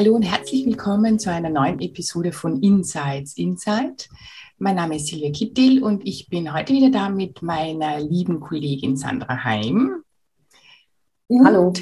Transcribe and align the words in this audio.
Hallo 0.00 0.14
und 0.14 0.22
herzlich 0.22 0.64
willkommen 0.64 1.18
zu 1.18 1.30
einer 1.30 1.50
neuen 1.50 1.78
Episode 1.78 2.32
von 2.32 2.62
Insights 2.62 3.36
Insight. 3.36 4.08
Mein 4.56 4.76
Name 4.76 4.96
ist 4.96 5.08
Silvia 5.08 5.30
Kittil 5.30 5.84
und 5.84 6.08
ich 6.08 6.30
bin 6.30 6.54
heute 6.54 6.72
wieder 6.72 6.88
da 6.88 7.10
mit 7.10 7.42
meiner 7.42 8.00
lieben 8.00 8.40
Kollegin 8.40 8.96
Sandra 8.96 9.44
Heim. 9.44 10.02
Und 11.26 11.44
Hallo. 11.44 11.74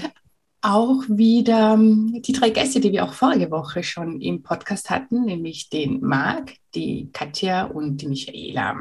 Auch 0.62 1.04
wieder 1.06 1.74
ähm, 1.74 2.20
die 2.20 2.32
drei 2.32 2.50
Gäste, 2.50 2.80
die 2.80 2.90
wir 2.90 3.04
auch 3.04 3.12
vorige 3.12 3.52
Woche 3.52 3.84
schon 3.84 4.20
im 4.20 4.42
Podcast 4.42 4.90
hatten, 4.90 5.24
nämlich 5.24 5.70
den 5.70 6.00
Marc, 6.00 6.54
die 6.74 7.10
Katja 7.12 7.66
und 7.66 7.98
die 7.98 8.08
Michaela. 8.08 8.80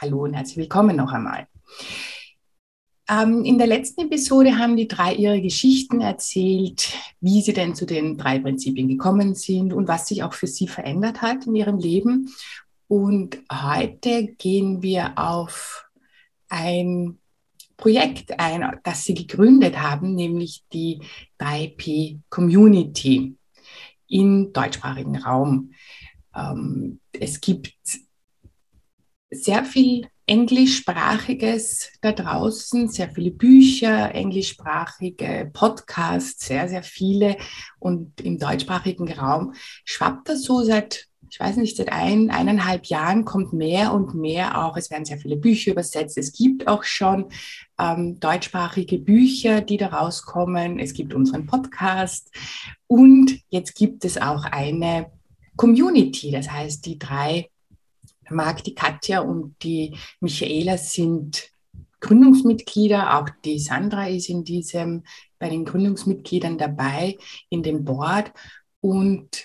Hallo 0.00 0.22
und 0.22 0.34
herzlich 0.34 0.58
willkommen 0.58 0.94
noch 0.94 1.10
einmal. 1.10 1.48
Ähm, 3.08 3.44
in 3.44 3.58
der 3.58 3.68
letzten 3.68 4.02
Episode 4.02 4.58
haben 4.58 4.76
die 4.76 4.88
drei 4.88 5.14
ihre 5.14 5.40
Geschichten 5.40 6.00
erzählt, 6.00 6.92
wie 7.20 7.40
sie 7.40 7.52
denn 7.52 7.74
zu 7.74 7.86
den 7.86 8.18
drei 8.18 8.40
Prinzipien 8.40 8.88
gekommen 8.88 9.34
sind 9.34 9.72
und 9.72 9.86
was 9.86 10.08
sich 10.08 10.24
auch 10.24 10.34
für 10.34 10.48
sie 10.48 10.66
verändert 10.66 11.22
hat 11.22 11.46
in 11.46 11.54
ihrem 11.54 11.78
Leben. 11.78 12.34
Und 12.88 13.38
heute 13.50 14.26
gehen 14.38 14.82
wir 14.82 15.12
auf 15.16 15.88
ein 16.48 17.18
Projekt 17.76 18.40
ein, 18.40 18.78
das 18.82 19.04
sie 19.04 19.14
gegründet 19.14 19.78
haben, 19.78 20.14
nämlich 20.14 20.64
die 20.72 21.00
3P 21.40 22.20
Community 22.28 23.36
im 24.08 24.52
deutschsprachigen 24.52 25.16
Raum. 25.16 25.72
Ähm, 26.34 27.00
es 27.12 27.40
gibt 27.40 27.74
sehr 29.30 29.64
viel 29.64 30.08
Englischsprachiges 30.26 31.92
da 32.00 32.10
draußen, 32.10 32.88
sehr 32.88 33.08
viele 33.10 33.30
Bücher, 33.30 34.12
englischsprachige 34.12 35.50
Podcasts, 35.52 36.46
sehr, 36.46 36.68
sehr 36.68 36.82
viele. 36.82 37.36
Und 37.78 38.20
im 38.20 38.38
deutschsprachigen 38.38 39.10
Raum 39.12 39.54
schwappt 39.84 40.28
das 40.28 40.42
so 40.42 40.64
seit, 40.64 41.06
ich 41.30 41.38
weiß 41.38 41.56
nicht, 41.58 41.76
seit 41.76 41.92
ein, 41.92 42.30
eineinhalb 42.30 42.86
Jahren 42.86 43.24
kommt 43.24 43.52
mehr 43.52 43.92
und 43.92 44.14
mehr 44.14 44.64
auch. 44.64 44.76
Es 44.76 44.90
werden 44.90 45.04
sehr 45.04 45.18
viele 45.18 45.36
Bücher 45.36 45.70
übersetzt. 45.70 46.18
Es 46.18 46.32
gibt 46.32 46.66
auch 46.66 46.82
schon 46.82 47.26
ähm, 47.78 48.18
deutschsprachige 48.18 48.98
Bücher, 48.98 49.60
die 49.60 49.76
da 49.76 49.88
rauskommen. 49.88 50.80
Es 50.80 50.92
gibt 50.92 51.14
unseren 51.14 51.46
Podcast. 51.46 52.32
Und 52.88 53.38
jetzt 53.48 53.76
gibt 53.76 54.04
es 54.04 54.20
auch 54.20 54.44
eine 54.44 55.06
Community. 55.56 56.32
Das 56.32 56.50
heißt, 56.50 56.84
die 56.84 56.98
drei 56.98 57.48
Marc, 58.30 58.64
die 58.64 58.74
Katja 58.74 59.20
und 59.20 59.56
die 59.62 59.96
Michaela 60.20 60.78
sind 60.78 61.50
Gründungsmitglieder. 62.00 63.18
Auch 63.18 63.28
die 63.44 63.58
Sandra 63.58 64.08
ist 64.08 64.28
in 64.28 64.44
diesem, 64.44 65.04
bei 65.38 65.48
den 65.48 65.64
Gründungsmitgliedern 65.64 66.58
dabei 66.58 67.16
in 67.48 67.62
dem 67.62 67.84
Board. 67.84 68.32
Und 68.80 69.44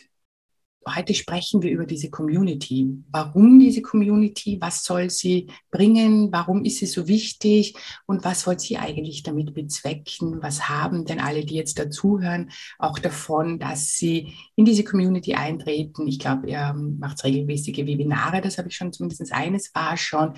Heute 0.88 1.14
sprechen 1.14 1.62
wir 1.62 1.70
über 1.70 1.86
diese 1.86 2.10
Community. 2.10 2.88
Warum 3.12 3.60
diese 3.60 3.84
Community? 3.84 4.58
Was 4.60 4.84
soll 4.84 5.12
sie 5.12 5.48
bringen? 5.70 6.32
Warum 6.32 6.66
ist 6.66 6.78
sie 6.78 6.88
so 6.88 7.08
wichtig? 7.08 7.76
Und 8.08 8.26
was 8.26 8.48
wollt 8.48 8.62
sie 8.62 8.78
eigentlich 8.78 9.22
damit 9.22 9.54
bezwecken? 9.54 10.42
Was 10.42 10.70
haben 10.70 11.06
denn 11.06 11.20
alle, 11.20 11.46
die 11.46 11.54
jetzt 11.54 11.78
dazuhören, 11.78 12.50
auch 12.80 12.98
davon, 12.98 13.60
dass 13.60 13.96
sie 13.96 14.34
in 14.56 14.66
diese 14.66 14.84
Community 14.84 15.36
eintreten? 15.36 16.08
Ich 16.08 16.18
glaube, 16.18 16.50
ihr 16.50 16.74
macht 16.74 17.24
regelmäßige 17.24 17.86
Webinare. 17.86 18.42
Das 18.42 18.58
habe 18.58 18.70
ich 18.70 18.76
schon 18.76 18.92
zumindest 18.92 19.32
eines 19.32 19.76
war 19.76 19.98
schon. 19.98 20.34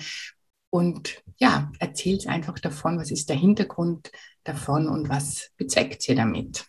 Und 0.68 1.22
ja, 1.38 1.72
erzählt 1.78 2.26
einfach 2.26 2.58
davon, 2.58 2.98
was 2.98 3.10
ist 3.10 3.30
der 3.30 3.36
Hintergrund 3.36 4.10
davon 4.42 4.88
und 4.88 5.08
was 5.08 5.52
bezweckt 5.56 6.06
ihr 6.08 6.16
damit? 6.16 6.66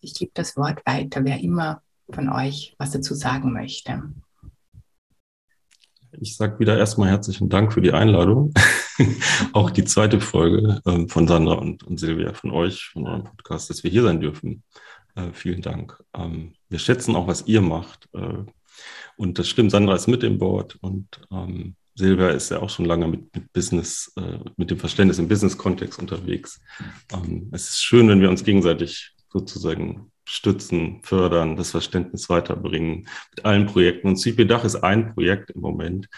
Ich 0.00 0.14
gebe 0.14 0.32
das 0.34 0.56
Wort 0.56 0.84
weiter, 0.86 1.24
wer 1.24 1.38
immer 1.38 1.82
von 2.10 2.28
euch 2.28 2.74
was 2.78 2.90
dazu 2.90 3.14
sagen 3.14 3.52
möchte. 3.52 4.02
Ich 6.18 6.36
sage 6.36 6.58
wieder 6.58 6.78
erstmal 6.78 7.10
herzlichen 7.10 7.48
Dank 7.48 7.72
für 7.72 7.82
die 7.82 7.92
Einladung. 7.92 8.54
auch 9.52 9.70
die 9.70 9.84
zweite 9.84 10.20
Folge 10.20 10.80
äh, 10.86 11.06
von 11.08 11.28
Sandra 11.28 11.54
und, 11.54 11.82
und 11.84 11.98
Silvia, 11.98 12.32
von 12.32 12.50
euch, 12.50 12.86
von 12.92 13.06
eurem 13.06 13.24
Podcast, 13.24 13.68
dass 13.68 13.84
wir 13.84 13.90
hier 13.90 14.02
sein 14.02 14.20
dürfen. 14.20 14.62
Äh, 15.14 15.32
vielen 15.32 15.60
Dank. 15.60 16.02
Ähm, 16.14 16.54
wir 16.68 16.78
schätzen 16.78 17.14
auch, 17.16 17.26
was 17.26 17.46
ihr 17.46 17.60
macht. 17.60 18.08
Äh, 18.14 18.44
und 19.16 19.38
das 19.38 19.48
stimmt, 19.48 19.70
Sandra 19.70 19.94
ist 19.94 20.06
mit 20.06 20.22
im 20.22 20.38
Board 20.38 20.76
und 20.80 21.20
ähm, 21.30 21.76
Silvia 21.94 22.28
ist 22.28 22.50
ja 22.50 22.60
auch 22.60 22.68
schon 22.68 22.84
lange 22.84 23.08
mit, 23.08 23.34
mit 23.34 23.52
Business, 23.52 24.12
äh, 24.16 24.38
mit 24.56 24.70
dem 24.70 24.78
Verständnis 24.78 25.18
im 25.18 25.28
Business-Kontext 25.28 25.98
unterwegs. 25.98 26.60
Ähm, 27.12 27.48
es 27.52 27.70
ist 27.70 27.82
schön, 27.82 28.08
wenn 28.08 28.20
wir 28.20 28.28
uns 28.28 28.44
gegenseitig 28.44 29.14
sozusagen 29.30 30.12
stützen, 30.26 31.00
fördern, 31.02 31.56
das 31.56 31.70
Verständnis 31.70 32.28
weiterbringen 32.28 33.08
mit 33.34 33.44
allen 33.44 33.66
Projekten. 33.66 34.08
Und 34.08 34.16
CP 34.16 34.44
Dach 34.44 34.64
ist 34.64 34.76
ein 34.76 35.14
Projekt 35.14 35.50
im 35.50 35.60
Moment. 35.60 36.08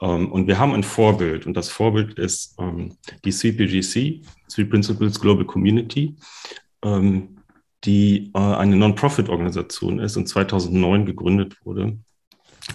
Ähm, 0.00 0.30
und 0.30 0.46
wir 0.46 0.58
haben 0.58 0.72
ein 0.72 0.84
Vorbild 0.84 1.46
und 1.46 1.54
das 1.56 1.68
Vorbild 1.68 2.18
ist 2.18 2.56
ähm, 2.58 2.96
die 3.24 3.32
CPGC, 3.32 4.22
Three 4.48 4.64
Principles 4.64 5.20
Global 5.20 5.44
Community, 5.44 6.14
ähm, 6.84 7.38
die 7.84 8.30
äh, 8.34 8.38
eine 8.38 8.76
Non-Profit-Organisation 8.76 9.98
ist 9.98 10.16
und 10.16 10.28
2009 10.28 11.04
gegründet 11.06 11.56
wurde, 11.64 11.98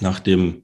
nach 0.02 0.20
dem 0.20 0.64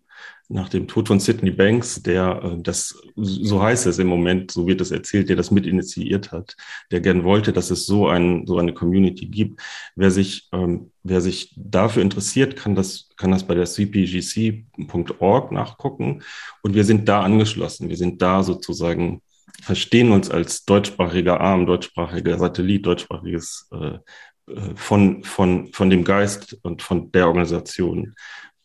nach 0.51 0.67
dem 0.67 0.87
Tod 0.87 1.07
von 1.07 1.19
Sidney 1.19 1.51
Banks, 1.51 2.01
der 2.01 2.41
äh, 2.43 2.61
das, 2.61 2.99
so 3.15 3.61
heißt 3.61 3.85
es 3.85 3.99
im 3.99 4.07
Moment, 4.07 4.49
so 4.49 4.67
wird 4.67 4.81
es 4.81 4.89
erzählt, 4.89 5.29
der 5.29 5.35
das 5.35 5.51
mit 5.51 5.67
initiiert 5.67 6.31
hat, 6.31 6.57
der 6.91 7.01
gern 7.01 7.23
wollte, 7.23 7.53
dass 7.53 7.69
es 7.69 7.85
so, 7.85 8.07
ein, 8.07 8.47
so 8.47 8.57
eine 8.57 8.73
Community 8.73 9.27
gibt. 9.27 9.61
Wer 9.95 10.09
sich, 10.09 10.49
ähm, 10.51 10.91
wer 11.03 11.21
sich 11.21 11.53
dafür 11.55 12.01
interessiert, 12.01 12.55
kann 12.55 12.73
das, 12.73 13.09
kann 13.15 13.29
das 13.31 13.45
bei 13.45 13.53
der 13.53 13.67
cpgc.org 13.67 15.51
nachgucken. 15.51 16.23
Und 16.63 16.73
wir 16.73 16.83
sind 16.83 17.07
da 17.07 17.21
angeschlossen. 17.21 17.87
Wir 17.87 17.97
sind 17.97 18.19
da 18.23 18.41
sozusagen, 18.41 19.21
verstehen 19.61 20.11
uns 20.11 20.31
als 20.31 20.65
deutschsprachiger 20.65 21.39
Arm, 21.39 21.67
deutschsprachiger 21.67 22.39
Satellit, 22.39 22.87
deutschsprachiges 22.87 23.69
äh, 23.71 23.99
äh 24.47 24.73
von, 24.73 25.23
von, 25.23 25.71
von 25.73 25.91
dem 25.91 26.03
Geist 26.03 26.57
und 26.63 26.81
von 26.81 27.11
der 27.11 27.27
Organisation. 27.27 28.15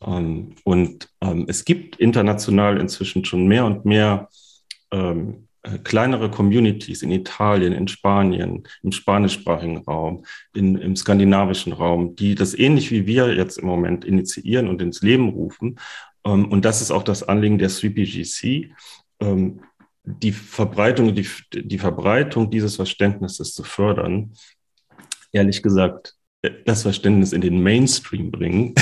Ähm, 0.07 0.55
und 0.65 1.09
ähm, 1.21 1.47
es 1.49 1.65
gibt 1.65 1.97
international 1.97 2.81
inzwischen 2.81 3.25
schon 3.25 3.47
mehr 3.47 3.65
und 3.65 3.85
mehr 3.85 4.29
ähm, 4.91 5.49
äh, 5.63 5.79
kleinere 5.79 6.31
Communities 6.31 7.03
in 7.03 7.11
Italien, 7.11 7.73
in 7.73 7.89
Spanien, 7.89 8.69
im 8.83 8.93
spanischsprachigen 8.93 9.79
Raum, 9.79 10.25
in, 10.55 10.77
im 10.77 10.97
skandinavischen 10.97 11.73
Raum, 11.73 12.17
die 12.17 12.35
das 12.35 12.55
ähnlich 12.55 12.91
wie 12.91 13.07
wir 13.07 13.35
jetzt 13.35 13.59
im 13.59 13.67
Moment 13.67 14.05
initiieren 14.05 14.69
und 14.69 14.83
ins 14.83 15.03
Leben 15.03 15.29
rufen. 15.31 15.79
und 16.23 16.65
das 16.65 16.81
ist 16.81 16.91
auch 16.91 17.03
das 17.03 17.23
Anliegen 17.23 17.59
der 17.59 17.69
3PGC, 17.69 18.71
die 20.05 20.33
Verbreitung, 20.33 21.15
die, 21.15 21.27
die 21.53 21.79
Verbreitung 21.79 22.51
dieses 22.51 22.77
Verständnisses 22.77 23.55
zu 23.55 23.65
fördern. 23.65 24.33
Ehrlich 25.33 25.63
gesagt, 25.63 26.15
äh, 26.43 26.51
das 26.65 26.83
Verständnis 26.83 27.33
in 27.33 27.41
den 27.41 27.63
Mainstream 27.63 28.31
bringen. 28.31 28.75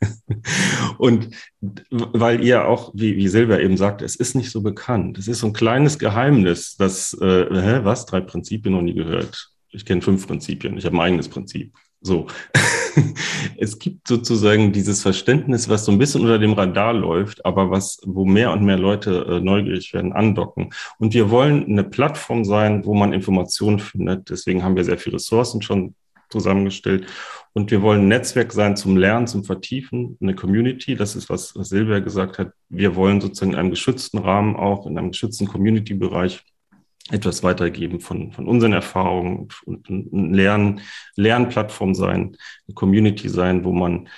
Und 0.98 1.30
weil 1.90 2.42
ihr 2.42 2.66
auch, 2.66 2.92
wie, 2.94 3.16
wie 3.16 3.28
Silvia 3.28 3.58
eben 3.58 3.76
sagt, 3.76 4.02
es 4.02 4.16
ist 4.16 4.34
nicht 4.34 4.50
so 4.50 4.62
bekannt. 4.62 5.18
Es 5.18 5.28
ist 5.28 5.40
so 5.40 5.48
ein 5.48 5.52
kleines 5.52 5.98
Geheimnis, 5.98 6.76
das, 6.76 7.14
äh, 7.20 7.46
hä, 7.50 7.80
was, 7.82 8.06
drei 8.06 8.20
Prinzipien 8.20 8.74
noch 8.74 8.82
nie 8.82 8.94
gehört. 8.94 9.50
Ich 9.70 9.84
kenne 9.84 10.02
fünf 10.02 10.26
Prinzipien, 10.26 10.78
ich 10.78 10.86
habe 10.86 10.96
ein 10.96 11.00
eigenes 11.00 11.28
Prinzip. 11.28 11.72
So. 12.00 12.26
es 13.58 13.78
gibt 13.78 14.06
sozusagen 14.06 14.72
dieses 14.72 15.02
Verständnis, 15.02 15.68
was 15.68 15.84
so 15.84 15.92
ein 15.92 15.98
bisschen 15.98 16.22
unter 16.22 16.38
dem 16.38 16.52
Radar 16.52 16.92
läuft, 16.92 17.44
aber 17.44 17.70
was, 17.70 17.98
wo 18.04 18.24
mehr 18.24 18.52
und 18.52 18.64
mehr 18.64 18.78
Leute 18.78 19.26
äh, 19.28 19.40
neugierig 19.40 19.92
werden, 19.92 20.12
andocken. 20.12 20.70
Und 20.98 21.14
wir 21.14 21.30
wollen 21.30 21.64
eine 21.64 21.84
Plattform 21.84 22.44
sein, 22.44 22.84
wo 22.84 22.94
man 22.94 23.12
Informationen 23.12 23.78
findet. 23.78 24.30
Deswegen 24.30 24.62
haben 24.62 24.76
wir 24.76 24.84
sehr 24.84 24.98
viele 24.98 25.16
Ressourcen 25.16 25.62
schon 25.62 25.94
zusammengestellt. 26.30 27.06
Und 27.56 27.70
wir 27.70 27.80
wollen 27.80 28.02
ein 28.02 28.08
Netzwerk 28.08 28.52
sein 28.52 28.76
zum 28.76 28.98
Lernen, 28.98 29.26
zum 29.26 29.42
Vertiefen, 29.42 30.18
eine 30.20 30.34
Community. 30.34 30.94
Das 30.94 31.16
ist, 31.16 31.30
was, 31.30 31.54
Silvia 31.54 32.00
gesagt 32.00 32.36
hat. 32.36 32.52
Wir 32.68 32.96
wollen 32.96 33.18
sozusagen 33.22 33.52
in 33.52 33.58
einem 33.58 33.70
geschützten 33.70 34.18
Rahmen 34.18 34.56
auch, 34.56 34.86
in 34.86 34.98
einem 34.98 35.12
geschützten 35.12 35.46
Community-Bereich 35.46 36.44
etwas 37.10 37.42
weitergeben 37.42 38.00
von, 38.00 38.30
von 38.32 38.46
unseren 38.46 38.74
Erfahrungen 38.74 39.48
und 39.64 39.88
ein 39.88 40.34
Lern, 40.34 40.82
Lernplattform 41.14 41.94
sein, 41.94 42.36
eine 42.68 42.74
Community 42.74 43.30
sein, 43.30 43.64
wo 43.64 43.72
man, 43.72 44.10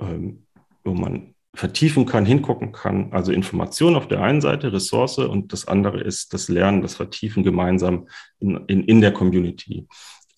ähm, 0.00 0.46
wo 0.82 0.92
man 0.92 1.36
vertiefen 1.54 2.06
kann, 2.06 2.26
hingucken 2.26 2.72
kann. 2.72 3.12
Also 3.12 3.30
Information 3.30 3.94
auf 3.94 4.08
der 4.08 4.20
einen 4.20 4.40
Seite, 4.40 4.72
Ressource 4.72 5.18
und 5.18 5.52
das 5.52 5.68
andere 5.68 6.00
ist 6.00 6.34
das 6.34 6.48
Lernen, 6.48 6.82
das 6.82 6.96
Vertiefen 6.96 7.44
gemeinsam 7.44 8.08
in, 8.40 8.56
in, 8.66 8.82
in 8.82 9.00
der 9.00 9.12
Community. 9.12 9.86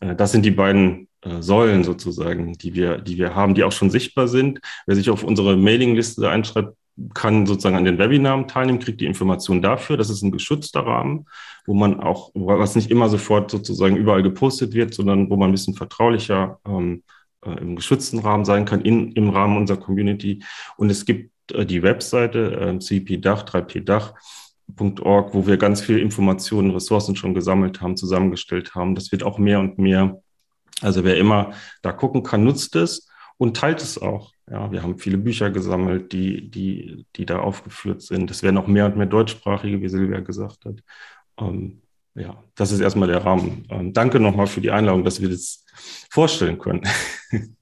Äh, 0.01 0.15
das 0.15 0.33
sind 0.33 0.45
die 0.45 0.51
beiden 0.51 1.09
Säulen 1.41 1.85
sozusagen, 1.85 2.55
die 2.55 2.75
wir, 2.75 2.99
die 2.99 3.17
wir 3.17 3.35
haben, 3.35 3.55
die 3.55 3.65
auch 3.65 3.73
schon 3.73 3.91
sichtbar 3.91 4.27
sind. 4.27 4.61
Wer 4.87 4.97
sich 4.97 5.09
auf 5.09 5.23
unsere 5.23 5.57
Mailingliste 5.57 6.29
einschreibt, 6.29 6.77
kann 7.15 7.47
sozusagen 7.47 7.77
an 7.77 7.85
den 7.85 7.99
Webinaren 7.99 8.49
teilnehmen, 8.49 8.79
kriegt 8.79 9.01
die 9.01 9.07
Information 9.07 9.63
dafür. 9.63 9.97
Das 9.97 10.11
ist 10.11 10.23
ein 10.23 10.31
geschützter 10.31 10.81
Rahmen, 10.81 11.27
wo 11.67 11.75
man 11.75 12.01
auch, 12.01 12.31
was 12.35 12.77
nicht 12.77 12.91
immer 12.91 13.09
sofort 13.09 13.51
sozusagen 13.51 13.97
überall 13.97 14.23
gepostet 14.23 14.75
wird, 14.75 14.95
sondern 14.95 15.31
wo 15.31 15.37
man 15.37 15.51
ein 15.51 15.53
bisschen 15.53 15.75
vertraulicher 15.75 16.59
ähm, 16.67 17.03
äh, 17.45 17.53
im 17.61 17.77
geschützten 17.77 18.19
Rahmen 18.19 18.45
sein 18.45 18.65
kann, 18.65 18.83
in, 18.83 19.13
im 19.13 19.31
Rahmen 19.31 19.57
unserer 19.57 19.79
Community. 19.79 20.43
Und 20.77 20.91
es 20.91 21.05
gibt 21.05 21.31
äh, 21.53 21.65
die 21.65 21.83
Webseite 21.83 22.53
äh, 22.61 22.79
cpdach, 22.79 23.45
3pdach.org, 23.45 25.35
wo 25.35 25.47
wir 25.47 25.57
ganz 25.57 25.81
viel 25.81 25.99
Informationen, 25.99 26.71
Ressourcen 26.73 27.17
schon 27.17 27.35
gesammelt 27.35 27.81
haben, 27.81 27.97
zusammengestellt 27.97 28.75
haben. 28.75 28.95
Das 28.95 29.13
wird 29.13 29.23
auch 29.23 29.39
mehr 29.39 29.61
und 29.61 29.79
mehr. 29.79 30.21
Also 30.81 31.05
wer 31.05 31.17
immer 31.17 31.53
da 31.83 31.93
gucken 31.93 32.23
kann, 32.23 32.45
nutzt 32.45 32.77
es 32.77 33.09
und 33.39 33.57
teilt 33.57 33.83
es 33.83 34.01
auch. 34.01 34.33
Ja, 34.51 34.71
wir 34.73 34.83
haben 34.83 34.99
viele 34.99 35.19
Bücher 35.19 35.51
gesammelt, 35.51 36.13
die, 36.13 36.51
die, 36.51 37.07
die 37.17 37.27
da 37.27 37.39
aufgeführt 37.39 38.03
sind. 38.03 38.31
Es 38.31 38.43
werden 38.43 38.59
auch 38.59 38.67
mehr 38.67 38.87
und 38.87 38.97
mehr 38.97 39.07
deutschsprachige, 39.07 39.81
wie 39.81 39.89
Silvia 39.89 40.21
gesagt 40.21 40.65
hat. 40.65 40.77
Ähm, 41.41 41.83
ja, 42.15 42.37
das 42.55 42.73
ist 42.73 42.81
erstmal 42.81 43.09
der 43.09 43.25
Rahmen. 43.25 43.67
Ähm, 43.71 43.93
danke 43.93 44.21
nochmal 44.21 44.47
für 44.47 44.61
die 44.61 44.71
Einladung, 44.71 45.05
dass 45.05 45.21
wir 45.21 45.29
das 45.29 45.65
vorstellen 46.11 46.59
können. 46.59 46.83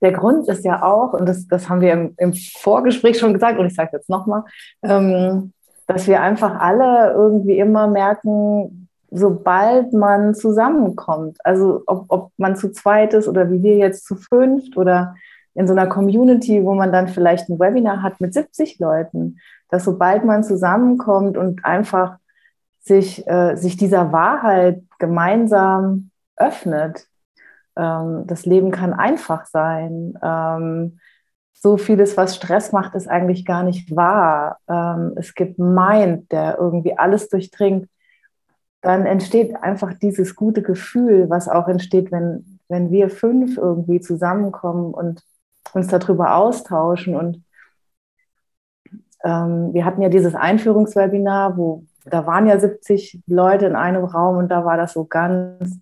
Der 0.00 0.12
Grund 0.12 0.46
ist 0.48 0.66
ja 0.66 0.82
auch, 0.82 1.14
und 1.14 1.26
das, 1.26 1.46
das 1.46 1.70
haben 1.70 1.80
wir 1.80 1.92
im, 1.94 2.14
im 2.18 2.34
Vorgespräch 2.34 3.18
schon 3.18 3.32
gesagt, 3.32 3.58
und 3.58 3.64
ich 3.64 3.74
sage 3.74 3.90
jetzt 3.94 4.10
nochmal, 4.10 4.42
ähm, 4.82 5.54
dass 5.86 6.06
wir 6.06 6.20
einfach 6.20 6.60
alle 6.60 7.12
irgendwie 7.12 7.58
immer 7.58 7.86
merken, 7.86 8.83
sobald 9.14 9.92
man 9.92 10.34
zusammenkommt, 10.34 11.38
also 11.44 11.82
ob, 11.86 12.06
ob 12.08 12.32
man 12.36 12.56
zu 12.56 12.72
zweit 12.72 13.14
ist 13.14 13.28
oder 13.28 13.50
wie 13.50 13.62
wir 13.62 13.76
jetzt 13.76 14.04
zu 14.04 14.16
fünft 14.16 14.76
oder 14.76 15.14
in 15.54 15.68
so 15.68 15.72
einer 15.72 15.86
Community, 15.86 16.64
wo 16.64 16.74
man 16.74 16.90
dann 16.90 17.06
vielleicht 17.06 17.48
ein 17.48 17.60
Webinar 17.60 18.02
hat 18.02 18.20
mit 18.20 18.34
70 18.34 18.80
Leuten, 18.80 19.38
dass 19.70 19.84
sobald 19.84 20.24
man 20.24 20.42
zusammenkommt 20.42 21.36
und 21.36 21.64
einfach 21.64 22.16
sich, 22.80 23.26
äh, 23.28 23.54
sich 23.54 23.76
dieser 23.76 24.12
Wahrheit 24.12 24.82
gemeinsam 24.98 26.10
öffnet, 26.36 27.06
ähm, 27.76 28.24
das 28.26 28.46
Leben 28.46 28.72
kann 28.72 28.92
einfach 28.92 29.46
sein. 29.46 30.18
Ähm, 30.22 30.98
so 31.52 31.76
vieles, 31.76 32.16
was 32.16 32.36
Stress 32.36 32.72
macht, 32.72 32.94
ist 32.94 33.08
eigentlich 33.08 33.44
gar 33.44 33.62
nicht 33.62 33.94
wahr. 33.94 34.58
Ähm, 34.68 35.12
es 35.16 35.34
gibt 35.34 35.58
Mind, 35.58 36.30
der 36.32 36.58
irgendwie 36.58 36.98
alles 36.98 37.28
durchdringt. 37.28 37.88
Dann 38.84 39.06
entsteht 39.06 39.56
einfach 39.62 39.94
dieses 39.94 40.36
gute 40.36 40.60
Gefühl, 40.60 41.30
was 41.30 41.48
auch 41.48 41.68
entsteht, 41.68 42.12
wenn, 42.12 42.60
wenn 42.68 42.90
wir 42.90 43.08
fünf 43.08 43.56
irgendwie 43.56 43.98
zusammenkommen 44.00 44.92
und 44.92 45.22
uns 45.72 45.88
darüber 45.88 46.36
austauschen. 46.36 47.16
Und 47.16 47.42
ähm, 49.24 49.72
wir 49.72 49.86
hatten 49.86 50.02
ja 50.02 50.10
dieses 50.10 50.34
Einführungswebinar, 50.34 51.56
wo 51.56 51.84
da 52.04 52.26
waren 52.26 52.46
ja 52.46 52.58
70 52.58 53.22
Leute 53.26 53.64
in 53.64 53.74
einem 53.74 54.04
Raum 54.04 54.36
und 54.36 54.50
da 54.50 54.66
war 54.66 54.76
das 54.76 54.92
so 54.92 55.06
ganz 55.06 55.80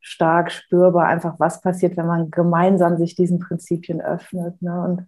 stark 0.00 0.52
spürbar, 0.52 1.08
einfach 1.08 1.40
was 1.40 1.60
passiert, 1.60 1.96
wenn 1.96 2.06
man 2.06 2.30
gemeinsam 2.30 2.98
sich 2.98 3.16
diesen 3.16 3.40
Prinzipien 3.40 4.00
öffnet. 4.00 4.62
Ne? 4.62 4.80
Und 4.80 5.06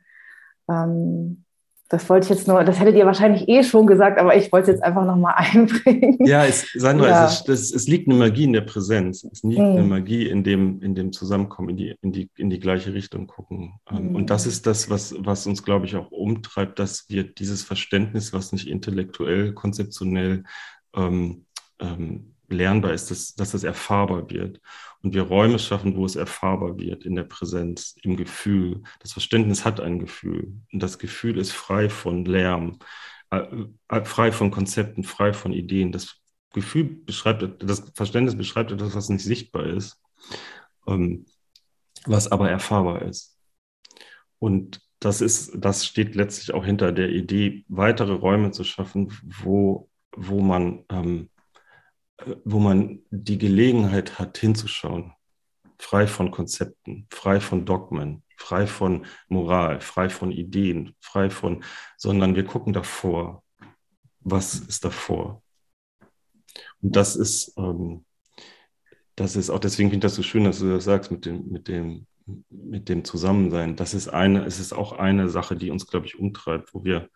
ähm, 0.68 1.44
das 1.88 2.08
wollte 2.08 2.24
ich 2.24 2.30
jetzt 2.30 2.48
nur, 2.48 2.64
das 2.64 2.80
hättet 2.80 2.96
ihr 2.96 3.06
wahrscheinlich 3.06 3.48
eh 3.48 3.62
schon 3.62 3.86
gesagt, 3.86 4.18
aber 4.18 4.36
ich 4.36 4.50
wollte 4.50 4.70
es 4.70 4.76
jetzt 4.76 4.84
einfach 4.84 5.04
nochmal 5.04 5.34
einbringen. 5.36 6.18
Ja, 6.26 6.44
es, 6.44 6.66
Sandra, 6.74 7.08
ja. 7.08 7.26
Es, 7.26 7.46
es, 7.48 7.72
es, 7.72 7.86
liegt 7.86 8.08
eine 8.08 8.18
Magie 8.18 8.44
in 8.44 8.52
der 8.52 8.62
Präsenz. 8.62 9.24
Es 9.24 9.42
liegt 9.42 9.60
mhm. 9.60 9.66
eine 9.66 9.82
Magie 9.84 10.26
in 10.26 10.42
dem, 10.42 10.82
in 10.82 10.94
dem 10.94 11.12
Zusammenkommen, 11.12 11.70
in 11.70 11.76
die, 11.76 11.94
in, 12.02 12.12
die, 12.12 12.30
in 12.36 12.50
die 12.50 12.58
gleiche 12.58 12.92
Richtung 12.92 13.26
gucken. 13.26 13.74
Ähm, 13.90 14.08
mhm. 14.08 14.16
Und 14.16 14.30
das 14.30 14.46
ist 14.46 14.66
das, 14.66 14.90
was, 14.90 15.14
was 15.18 15.46
uns, 15.46 15.62
glaube 15.62 15.86
ich, 15.86 15.94
auch 15.96 16.10
umtreibt, 16.10 16.78
dass 16.78 17.08
wir 17.08 17.22
dieses 17.22 17.62
Verständnis, 17.62 18.32
was 18.32 18.52
nicht 18.52 18.66
intellektuell, 18.66 19.52
konzeptionell 19.52 20.42
ähm, 20.94 21.46
ähm, 21.78 22.35
lernbar 22.48 22.92
ist, 22.92 23.10
dass, 23.10 23.34
dass 23.34 23.52
das 23.52 23.64
erfahrbar 23.64 24.30
wird. 24.30 24.60
Und 25.02 25.14
wir 25.14 25.22
Räume 25.22 25.58
schaffen, 25.58 25.96
wo 25.96 26.04
es 26.04 26.16
erfahrbar 26.16 26.78
wird, 26.78 27.04
in 27.04 27.14
der 27.14 27.24
Präsenz, 27.24 27.96
im 28.02 28.16
Gefühl. 28.16 28.82
Das 29.00 29.12
Verständnis 29.12 29.64
hat 29.64 29.80
ein 29.80 29.98
Gefühl. 29.98 30.52
Und 30.72 30.82
das 30.82 30.98
Gefühl 30.98 31.38
ist 31.38 31.52
frei 31.52 31.88
von 31.88 32.24
Lärm, 32.24 32.78
äh, 33.30 33.44
äh, 33.88 34.04
frei 34.04 34.32
von 34.32 34.50
Konzepten, 34.50 35.04
frei 35.04 35.32
von 35.32 35.52
Ideen. 35.52 35.92
Das 35.92 36.16
Gefühl 36.52 36.84
beschreibt, 36.84 37.62
das 37.62 37.92
Verständnis 37.94 38.36
beschreibt 38.36 38.72
etwas, 38.72 38.94
was 38.94 39.08
nicht 39.08 39.24
sichtbar 39.24 39.66
ist, 39.66 40.00
ähm, 40.86 41.26
was 42.04 42.30
aber 42.30 42.50
erfahrbar 42.50 43.02
ist. 43.02 43.38
Und 44.38 44.80
das 45.00 45.20
ist, 45.20 45.52
das 45.54 45.86
steht 45.86 46.14
letztlich 46.14 46.54
auch 46.54 46.64
hinter 46.64 46.92
der 46.92 47.10
Idee, 47.10 47.64
weitere 47.68 48.12
Räume 48.12 48.50
zu 48.50 48.64
schaffen, 48.64 49.12
wo, 49.22 49.90
wo 50.16 50.40
man 50.40 50.84
ähm, 50.88 51.28
wo 52.44 52.58
man 52.58 53.02
die 53.10 53.38
Gelegenheit 53.38 54.18
hat, 54.18 54.38
hinzuschauen, 54.38 55.12
frei 55.78 56.06
von 56.06 56.30
Konzepten, 56.30 57.06
frei 57.10 57.40
von 57.40 57.64
Dogmen, 57.64 58.22
frei 58.36 58.66
von 58.66 59.06
Moral, 59.28 59.80
frei 59.80 60.08
von 60.08 60.30
Ideen, 60.32 60.94
frei 61.00 61.30
von, 61.30 61.62
sondern 61.96 62.34
wir 62.34 62.44
gucken 62.44 62.72
davor. 62.72 63.42
Was 64.20 64.54
ist 64.54 64.84
davor? 64.84 65.42
Und 66.80 66.96
das 66.96 67.16
ist, 67.16 67.54
ähm, 67.56 68.04
das 69.14 69.36
ist 69.36 69.50
auch, 69.50 69.58
deswegen 69.58 69.90
finde 69.90 70.06
ich 70.06 70.10
das 70.10 70.16
so 70.16 70.22
schön, 70.22 70.44
dass 70.44 70.58
du 70.58 70.68
das 70.68 70.84
sagst 70.84 71.10
mit 71.10 71.24
dem, 71.24 71.48
mit 71.48 71.68
dem, 71.68 72.06
mit 72.50 72.88
dem 72.88 73.04
Zusammensein. 73.04 73.76
Das 73.76 73.94
ist 73.94 74.08
eine, 74.08 74.44
es 74.44 74.58
ist 74.58 74.72
auch 74.72 74.92
eine 74.92 75.28
Sache, 75.28 75.56
die 75.56 75.70
uns, 75.70 75.86
glaube 75.86 76.06
ich, 76.06 76.18
umtreibt, 76.18 76.74
wo 76.74 76.84
wir 76.84 77.08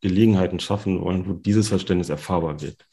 Gelegenheiten 0.00 0.60
schaffen 0.60 1.00
wollen, 1.00 1.26
wo 1.26 1.32
dieses 1.32 1.68
Verständnis 1.68 2.08
erfahrbar 2.08 2.60
wird. 2.60 2.86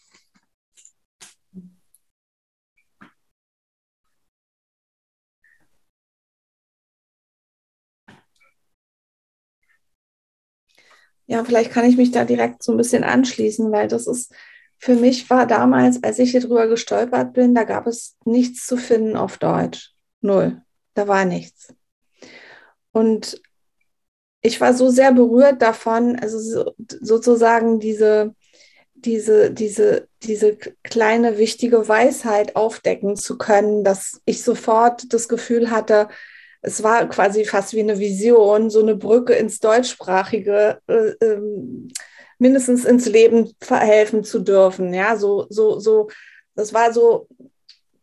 Ja, 11.30 11.44
vielleicht 11.44 11.72
kann 11.72 11.86
ich 11.86 11.96
mich 11.96 12.10
da 12.10 12.26
direkt 12.26 12.64
so 12.64 12.72
ein 12.72 12.78
bisschen 12.78 13.04
anschließen, 13.04 13.72
weil 13.72 13.88
das 13.88 14.08
ist, 14.08 14.34
für 14.80 14.96
mich 14.96 15.30
war 15.30 15.46
damals, 15.46 16.02
als 16.02 16.18
ich 16.18 16.32
hier 16.32 16.42
drüber 16.42 16.68
gestolpert 16.68 17.34
bin, 17.34 17.54
da 17.54 17.66
gab 17.66 17.86
es 17.86 18.18
nichts 18.26 18.66
zu 18.66 18.78
finden 18.78 19.16
auf 19.16 19.38
Deutsch. 19.38 19.94
Null. 20.22 20.64
Da 20.96 21.08
war 21.08 21.26
nichts. 21.26 21.72
Und 22.92 23.40
ich 24.42 24.60
war 24.60 24.74
so 24.74 24.90
sehr 24.90 25.12
berührt 25.14 25.62
davon, 25.62 26.16
also 26.16 26.40
so, 26.40 26.74
sozusagen 27.00 27.80
diese, 27.80 28.34
diese, 28.96 29.52
diese, 29.52 30.08
diese 30.24 30.58
kleine 30.82 31.38
wichtige 31.38 31.88
Weisheit 31.88 32.56
aufdecken 32.56 33.16
zu 33.16 33.38
können, 33.38 33.84
dass 33.84 34.20
ich 34.26 34.42
sofort 34.42 35.14
das 35.14 35.30
Gefühl 35.30 35.70
hatte, 35.70 36.10
es 36.62 36.84
war 36.84 37.08
quasi 37.08 37.46
fast 37.46 37.74
wie 37.74 37.80
eine 37.80 38.00
Vision, 38.00 38.70
so 38.70 38.82
eine 38.82 38.96
Brücke 38.96 39.34
ins 39.34 39.60
Deutschsprachige 39.60 40.80
äh, 40.88 41.14
ähm, 41.22 41.90
mindestens 42.38 42.86
ins 42.86 43.06
Leben 43.06 43.54
verhelfen 43.62 44.24
zu 44.24 44.40
dürfen. 44.40 44.94
Ja, 44.94 45.16
so, 45.16 45.48
so, 45.50 45.80
so, 45.80 46.10
das 46.56 46.74
war 46.74 46.94
so, 46.94 47.28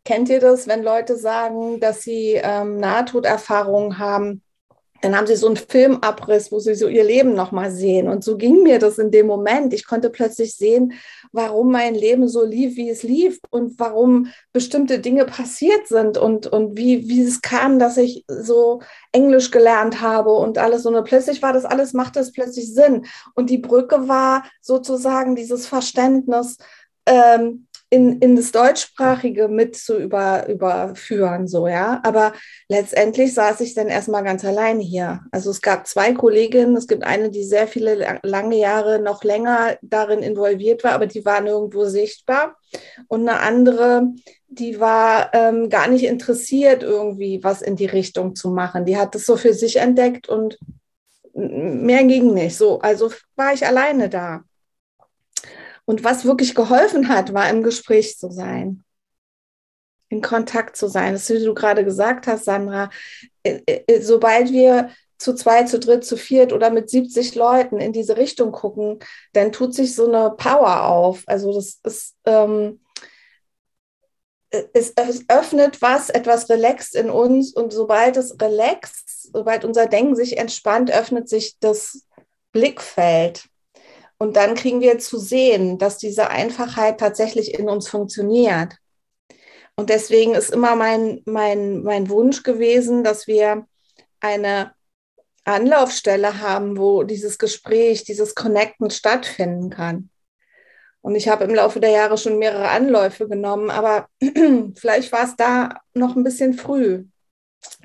kennt 0.05 0.29
ihr 0.29 0.41
das, 0.41 0.67
wenn 0.67 0.83
Leute 0.83 1.17
sagen, 1.17 1.81
dass 1.81 2.03
sie 2.03 2.41
ähm, 2.43 2.79
Nahtoderfahrungen 2.79 3.99
haben? 3.99 4.43
Dann 5.03 5.17
haben 5.17 5.27
sie 5.27 5.37
so 5.37 5.47
einen 5.47 5.57
Filmabriss, 5.57 6.51
wo 6.53 6.59
sie 6.59 6.75
so 6.75 6.89
ihr 6.89 7.05
Leben 7.05 7.35
nochmal 7.35 7.71
sehen. 7.71 8.09
Und 8.09 8.25
so 8.25 8.37
ging 8.37 8.63
mir 8.63 8.79
das 8.79 8.99
in 8.99 9.11
dem 9.11 9.27
Moment. 9.27 9.75
Ich 9.75 9.87
konnte 9.87 10.11
plötzlich 10.11 10.55
sehen, 10.55 10.95
warum 11.33 11.71
mein 11.71 11.95
Leben 11.95 12.29
so 12.29 12.45
lief, 12.45 12.77
wie 12.77 12.91
es 12.91 13.03
lief 13.03 13.39
und 13.51 13.79
warum 13.79 14.29
bestimmte 14.53 14.99
Dinge 14.99 15.25
passiert 15.25 15.87
sind 15.89 16.19
und, 16.19 16.47
und 16.47 16.77
wie, 16.77 17.09
wie 17.09 17.23
es 17.23 17.43
kam, 17.43 17.79
dass 17.79 17.97
ich 17.97 18.25
so 18.29 18.81
Englisch 19.13 19.51
gelernt 19.51 20.01
habe 20.01 20.31
und 20.31 20.59
alles. 20.59 20.87
Und 20.87 21.03
plötzlich 21.05 21.43
war 21.43 21.53
das 21.53 21.65
alles, 21.65 21.93
machte 21.93 22.21
es 22.21 22.33
plötzlich 22.33 22.73
Sinn. 22.73 23.07
Und 23.35 23.51
die 23.51 23.59
Brücke 23.59 24.09
war 24.09 24.45
sozusagen 24.61 25.37
dieses 25.37 25.67
Verständnis, 25.67 26.57
ähm, 27.07 27.66
in, 27.89 28.19
in 28.19 28.35
das 28.35 28.51
Deutschsprachige 28.51 29.47
mit 29.49 29.77
zu 29.77 29.97
über, 29.97 30.49
überführen, 30.49 31.47
so, 31.47 31.69
ja. 31.69 32.01
Aber 32.03 32.33
letztendlich 32.69 33.33
saß 33.33 33.61
ich 33.61 33.75
dann 33.75 33.87
erstmal 33.89 34.25
ganz 34.25 34.45
alleine 34.45 34.83
hier. 34.83 35.21
Also 35.31 35.51
es 35.51 35.63
gab 35.63 35.87
zwei 35.87 36.13
Kolleginnen, 36.13 36.77
es 36.77 36.89
gibt 36.89 37.05
eine, 37.05 37.31
die 37.31 37.45
sehr 37.45 37.69
viele 37.69 38.19
lange 38.23 38.57
Jahre 38.57 38.99
noch 38.99 39.23
länger 39.23 39.77
darin 39.83 40.21
involviert 40.21 40.83
war, 40.83 40.93
aber 40.93 41.07
die 41.07 41.25
war 41.25 41.41
nirgendwo 41.41 41.85
sichtbar. 41.85 42.57
Und 43.07 43.29
eine 43.29 43.41
andere, 43.41 44.09
die 44.49 44.81
war 44.81 45.33
ähm, 45.33 45.69
gar 45.69 45.87
nicht 45.89 46.05
interessiert, 46.05 46.83
irgendwie 46.83 47.45
was 47.45 47.63
in 47.63 47.77
die 47.77 47.87
Richtung 47.87 48.35
zu 48.35 48.51
machen. 48.51 48.85
Die 48.85 48.97
hat 48.97 49.15
es 49.15 49.27
so 49.27 49.37
für 49.37 49.55
sich 49.55 49.77
entdeckt 49.77 50.29
und 50.29 50.59
mehr 51.35 52.03
ging 52.05 52.35
nicht. 52.35 52.57
So, 52.57 52.81
also 52.81 53.13
war 53.37 53.53
ich 53.53 53.65
alleine 53.65 54.09
da. 54.09 54.43
Und 55.87 56.05
was 56.05 56.25
wirklich 56.25 56.55
geholfen 56.55 57.09
hat, 57.09 57.33
war 57.33 57.49
im 57.49 57.63
Gespräch 57.63 58.19
zu 58.19 58.31
sein, 58.31 58.85
in 60.09 60.21
Kontakt 60.21 60.77
zu 60.77 60.89
sein. 60.89 61.15
Das, 61.15 61.31
wie 61.31 61.43
du 61.43 61.55
gerade 61.55 61.85
gesagt 61.85 62.27
hast, 62.27 62.45
Sandra, 62.45 62.91
äh, 63.43 63.61
äh, 63.67 64.01
sobald 64.03 64.53
wir 64.53 64.91
zu 65.19 65.35
zwei, 65.35 65.63
zu 65.63 65.79
dritt, 65.79 66.05
zu 66.05 66.17
viert 66.17 66.53
oder 66.53 66.71
mit 66.71 66.91
70 66.91 67.35
Leuten 67.37 67.79
in 67.79 67.93
diese 67.93 68.17
Richtung 68.17 68.53
gucken, 68.53 68.99
dann 69.33 69.53
tut 69.53 69.75
sich 69.75 69.95
so 69.95 70.07
eine 70.07 70.31
Power 70.31 70.85
auf. 70.87 71.23
Also 71.27 71.55
das 71.55 71.81
ist, 71.85 72.17
ähm, 72.27 72.81
es, 74.51 74.93
es 74.97 75.25
öffnet 75.29 75.81
was, 75.81 76.11
etwas 76.11 76.51
relaxt 76.51 76.95
in 76.95 77.11
uns 77.11 77.53
und 77.55 77.73
sobald 77.73 78.17
es 78.17 78.37
relaxt, 78.41 79.33
sobald 79.33 79.65
unser 79.65 79.87
Denken 79.87 80.17
sich 80.17 80.37
entspannt, 80.37 80.91
öffnet 80.91 81.29
sich 81.29 81.59
das 81.61 82.07
Blickfeld. 82.53 83.49
Und 84.19 84.37
dann 84.37 84.55
kriegen 84.55 84.81
wir 84.81 84.99
zu 84.99 85.19
sehen, 85.19 85.79
dass 85.79 85.99
diese 85.99 86.31
Einfachheit 86.31 86.99
tatsächlich 86.99 87.55
in 87.59 87.69
uns 87.69 87.89
funktioniert. 87.89 88.77
Und 89.77 89.91
deswegen 89.91 90.35
ist 90.35 90.51
immer 90.51 90.75
mein, 90.75 91.21
mein, 91.27 91.83
mein 91.83 92.09
Wunsch 92.09 92.43
gewesen, 92.43 93.05
dass 93.05 93.27
wir 93.27 93.67
eine 94.21 94.73
Anlaufstelle 95.45 96.41
haben, 96.41 96.79
wo 96.79 97.03
dieses 97.03 97.39
Gespräch, 97.39 98.05
dieses 98.05 98.35
Connecten 98.35 98.91
stattfinden 98.91 99.71
kann. 99.71 100.11
Und 101.03 101.15
ich 101.15 101.29
habe 101.29 101.45
im 101.45 101.55
Laufe 101.55 101.79
der 101.79 101.91
Jahre 101.91 102.19
schon 102.19 102.39
mehrere 102.39 102.69
Anläufe 102.69 103.29
genommen, 103.29 103.71
aber 103.71 104.09
vielleicht 104.75 105.13
war 105.13 105.25
es 105.25 105.37
da 105.37 105.81
noch 105.95 106.17
ein 106.17 106.25
bisschen 106.25 106.55
früh 106.55 107.05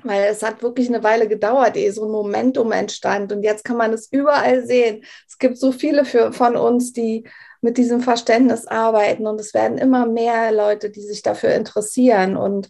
weil 0.04 0.24
es 0.24 0.42
hat 0.42 0.62
wirklich 0.62 0.88
eine 0.88 1.02
Weile 1.02 1.28
gedauert, 1.28 1.76
ehe 1.76 1.92
so 1.92 2.04
ein 2.04 2.10
Momentum 2.10 2.72
entstand. 2.72 3.32
Und 3.32 3.42
jetzt 3.42 3.64
kann 3.64 3.76
man 3.76 3.92
es 3.92 4.10
überall 4.10 4.66
sehen. 4.66 5.04
Es 5.28 5.38
gibt 5.38 5.58
so 5.58 5.72
viele 5.72 6.04
für, 6.04 6.32
von 6.32 6.56
uns, 6.56 6.92
die 6.92 7.24
mit 7.60 7.78
diesem 7.78 8.00
Verständnis 8.00 8.66
arbeiten. 8.66 9.26
Und 9.26 9.40
es 9.40 9.54
werden 9.54 9.78
immer 9.78 10.06
mehr 10.06 10.52
Leute, 10.52 10.90
die 10.90 11.02
sich 11.02 11.22
dafür 11.22 11.54
interessieren 11.54 12.36
und 12.36 12.68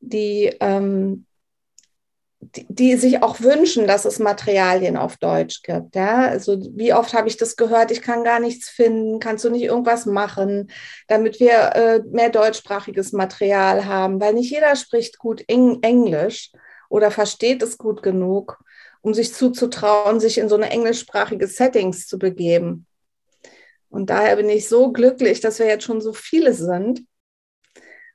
die 0.00 0.56
ähm, 0.60 1.26
die, 2.42 2.66
die, 2.68 2.96
sich 2.96 3.22
auch 3.22 3.40
wünschen, 3.40 3.86
dass 3.86 4.04
es 4.04 4.18
Materialien 4.18 4.96
auf 4.96 5.16
Deutsch 5.16 5.62
gibt. 5.62 5.94
Ja? 5.94 6.26
Also 6.26 6.58
wie 6.74 6.92
oft 6.92 7.14
habe 7.14 7.28
ich 7.28 7.36
das 7.36 7.56
gehört, 7.56 7.92
ich 7.92 8.02
kann 8.02 8.24
gar 8.24 8.40
nichts 8.40 8.68
finden, 8.68 9.20
kannst 9.20 9.44
du 9.44 9.50
nicht 9.50 9.62
irgendwas 9.62 10.06
machen, 10.06 10.68
damit 11.06 11.38
wir 11.38 11.74
äh, 11.74 12.00
mehr 12.10 12.30
deutschsprachiges 12.30 13.12
Material 13.12 13.86
haben, 13.86 14.20
weil 14.20 14.34
nicht 14.34 14.50
jeder 14.50 14.74
spricht 14.74 15.18
gut 15.18 15.44
Eng 15.46 15.78
Englisch 15.82 16.50
oder 16.88 17.12
versteht 17.12 17.62
es 17.62 17.78
gut 17.78 18.02
genug, 18.02 18.58
um 19.02 19.14
sich 19.14 19.32
zuzutrauen, 19.32 20.18
sich 20.18 20.38
in 20.38 20.48
so 20.48 20.56
eine 20.56 20.70
englischsprachige 20.70 21.46
Settings 21.46 22.08
zu 22.08 22.18
begeben. 22.18 22.86
Und 23.88 24.10
daher 24.10 24.36
bin 24.36 24.48
ich 24.48 24.68
so 24.68 24.90
glücklich, 24.90 25.40
dass 25.40 25.60
wir 25.60 25.66
jetzt 25.66 25.84
schon 25.84 26.00
so 26.00 26.12
viele 26.12 26.54
sind 26.54 27.02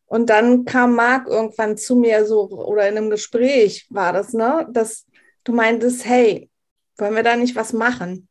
und 0.07 0.29
dann 0.29 0.65
kam 0.65 0.95
Marc 0.95 1.27
irgendwann 1.27 1.77
zu 1.77 1.97
mir 1.97 2.25
so, 2.25 2.49
oder 2.49 2.87
in 2.87 2.97
einem 2.97 3.09
Gespräch 3.09 3.85
war 3.89 4.13
das, 4.13 4.33
ne, 4.33 4.67
dass 4.71 5.05
du 5.43 5.53
meintest, 5.53 6.05
hey, 6.05 6.49
wollen 6.97 7.15
wir 7.15 7.23
da 7.23 7.35
nicht 7.35 7.55
was 7.55 7.73
machen? 7.73 8.27